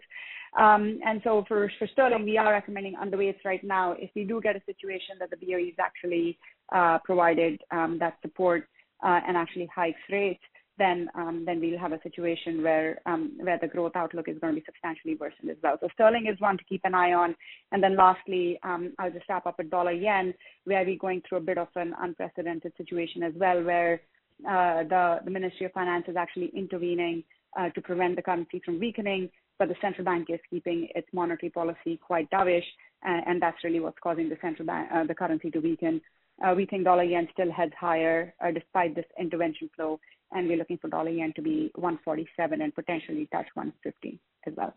Um, 0.60 1.00
and 1.06 1.22
so 1.24 1.44
for, 1.48 1.72
for 1.80 1.88
sterling, 1.88 2.26
we 2.26 2.38
are 2.38 2.52
recommending 2.52 2.96
underweights 2.96 3.44
right 3.46 3.64
now. 3.64 3.94
If 3.94 4.12
we 4.16 4.24
do 4.24 4.40
get 4.42 4.56
a 4.56 4.62
situation 4.66 5.16
that 5.20 5.30
the 5.32 5.38
BOE 5.38 5.70
is 5.70 5.80
actually 5.80 6.38
uh, 6.74 7.00
provided 7.04 7.62
um, 7.72 7.98
that 8.00 8.18
support 8.22 8.68
uh, 9.04 9.20
and 9.28 9.36
actually 9.36 9.68
hikes 9.74 10.00
rates, 10.12 10.44
then 10.78 11.08
um, 11.16 11.44
then 11.46 11.60
we'll 11.60 11.78
have 11.78 11.92
a 11.92 12.02
situation 12.02 12.64
where 12.64 13.00
um, 13.06 13.34
where 13.40 13.60
the 13.62 13.68
growth 13.68 13.96
outlook 13.96 14.28
is 14.28 14.38
going 14.40 14.56
to 14.56 14.60
be 14.60 14.66
substantially 14.66 15.16
worsened 15.16 15.52
as 15.52 15.58
well. 15.62 15.78
So 15.80 15.88
sterling 15.94 16.28
is 16.28 16.40
one 16.40 16.58
to 16.58 16.64
keep 16.64 16.82
an 16.84 16.96
eye 16.96 17.14
on. 17.14 17.36
And 17.72 17.84
then 17.84 17.96
lastly, 17.96 18.60
um, 18.64 18.94
I'll 18.98 19.12
just 19.12 19.30
wrap 19.30 19.46
up 19.46 19.60
with 19.60 19.70
dollar 19.70 19.92
yen, 19.92 20.34
where 20.66 20.84
we're 20.84 20.98
going 20.98 21.22
through 21.28 21.40
a 21.40 21.42
bit 21.42 21.58
of 21.58 21.68
an 21.76 21.94
unprecedented 22.02 22.74
situation 22.78 23.22
as 23.22 23.34
well, 23.36 23.64
where 23.64 24.02
uh, 24.50 24.84
the 25.24 25.30
Ministry 25.30 25.68
of 25.68 25.74
Finance 25.74 26.06
is 26.08 26.16
actually 26.16 26.52
intervening 26.56 27.24
uh, 27.58 27.70
to 27.70 27.82
prevent 27.82 28.16
the 28.16 28.22
currency 28.22 28.62
from 28.66 28.80
weakening, 28.80 29.30
but 29.60 29.68
the 29.68 29.76
central 29.80 30.04
bank 30.04 30.28
is 30.30 30.40
keeping 30.50 30.88
its 30.96 31.08
monetary 31.14 31.52
policy 31.52 32.00
quite 32.02 32.30
dovish, 32.32 32.66
and, 33.04 33.40
that's 33.42 33.64
really 33.64 33.80
what's 33.80 34.00
causing 34.02 34.28
the 34.28 34.36
uh, 34.36 35.04
the 35.06 35.14
currency 35.14 35.52
to 35.52 35.60
weaken. 35.60 36.02
We 36.58 36.66
think 36.66 36.84
dollar 36.84 37.04
yen 37.04 37.28
still 37.32 37.52
heads 37.52 37.74
higher 37.80 38.34
despite 38.54 38.96
this 38.96 39.06
intervention 39.20 39.70
flow, 39.76 40.00
and 40.34 40.48
we're 40.48 40.58
looking 40.58 40.78
for 40.78 40.88
dollar 40.88 41.10
yen 41.10 41.34
to 41.36 41.42
be 41.42 41.72
147 41.76 42.62
and 42.62 42.74
potentially 42.76 43.28
touch 43.32 43.48
150 43.54 44.20
as 44.48 44.54
well. 44.56 44.74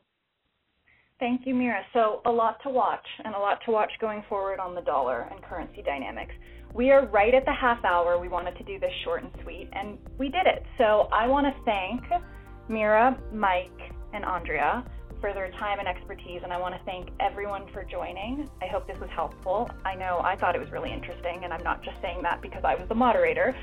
Thank 1.19 1.47
you, 1.47 1.55
Meera. 1.55 1.81
So 1.95 2.21
a 2.27 2.31
lot 2.31 2.63
to 2.63 2.69
watch 2.69 3.07
and 3.25 3.35
a 3.35 3.39
lot 3.39 3.61
to 3.65 3.71
watch 3.71 3.91
going 4.01 4.23
forward 4.29 4.61
on 4.61 4.75
the 4.75 4.83
dollar 4.83 5.29
and 5.31 5.43
currency 5.43 5.83
dynamics. 5.83 6.33
We 6.75 6.91
are 6.91 7.07
right 7.07 7.35
at 7.35 7.47
the 7.47 7.55
half 7.55 7.83
hour. 7.87 8.19
We 8.19 8.29
wanted 8.29 8.57
to 8.59 8.65
do 8.65 8.79
this 8.79 8.93
short 9.03 9.23
and 9.23 9.33
sweet, 9.43 9.71
and 9.73 9.99
we 10.19 10.29
did 10.29 10.47
it. 10.47 10.63
So 10.77 11.09
I 11.11 11.27
want 11.27 11.47
to 11.47 11.63
thank 11.65 12.03
Meera, 12.69 13.17
Mike, 13.33 13.71
and 14.13 14.25
Andrea 14.25 14.85
for 15.21 15.33
their 15.33 15.51
time 15.53 15.79
and 15.79 15.89
expertise, 15.89 16.41
and 16.45 16.53
I 16.53 16.61
want 16.61 16.75
to 16.75 16.81
thank 16.85 17.09
everyone 17.21 17.65
for 17.73 17.83
joining. 17.85 18.51
I 18.61 18.67
hope 18.67 18.87
this 18.87 18.99
was 19.01 19.09
helpful. 19.15 19.71
I 19.87 19.95
know 19.95 20.21
I 20.23 20.37
thought 20.37 20.55
it 20.55 20.61
was 20.61 20.71
really 20.71 20.93
interesting, 20.93 21.45
and 21.45 21.53
I'm 21.53 21.63
not 21.63 21.83
just 21.83 21.97
saying 22.03 22.21
that 22.23 22.43
because 22.43 22.63
I 22.65 22.75
was 22.75 22.87
the 22.89 22.95
moderator. 22.95 23.57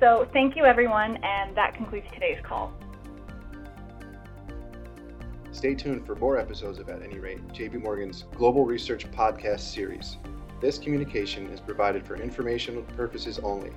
So 0.00 0.26
thank 0.32 0.56
you, 0.56 0.64
everyone, 0.64 1.18
and 1.22 1.54
that 1.54 1.74
concludes 1.74 2.06
today's 2.14 2.38
call. 2.42 2.72
Stay 5.52 5.74
tuned 5.74 6.06
for 6.06 6.14
more 6.14 6.38
episodes 6.38 6.78
of 6.78 6.88
At 6.88 7.02
Any 7.02 7.18
Rate, 7.18 7.46
JP 7.48 7.82
Morgan's 7.82 8.24
Global 8.34 8.64
Research 8.64 9.10
Podcast 9.10 9.60
series. 9.60 10.16
This 10.58 10.78
communication 10.78 11.50
is 11.50 11.60
provided 11.60 12.06
for 12.06 12.16
informational 12.16 12.82
purposes 12.96 13.38
only. 13.40 13.72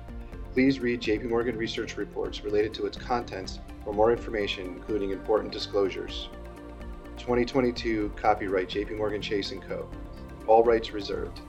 Please 0.54 0.80
read 0.80 1.02
JP 1.02 1.28
Morgan 1.28 1.58
research 1.58 1.98
reports 1.98 2.42
related 2.42 2.72
to 2.72 2.86
its 2.86 2.96
contents 2.96 3.58
for 3.84 3.92
more 3.92 4.10
information, 4.10 4.64
including 4.66 5.10
important 5.10 5.52
disclosures. 5.52 6.30
2022 7.18 8.14
copyright 8.16 8.70
JP 8.70 8.96
Morgan 8.96 9.20
Chase 9.20 9.52
& 9.60 9.68
Co. 9.68 9.86
All 10.46 10.64
rights 10.64 10.90
reserved. 10.90 11.42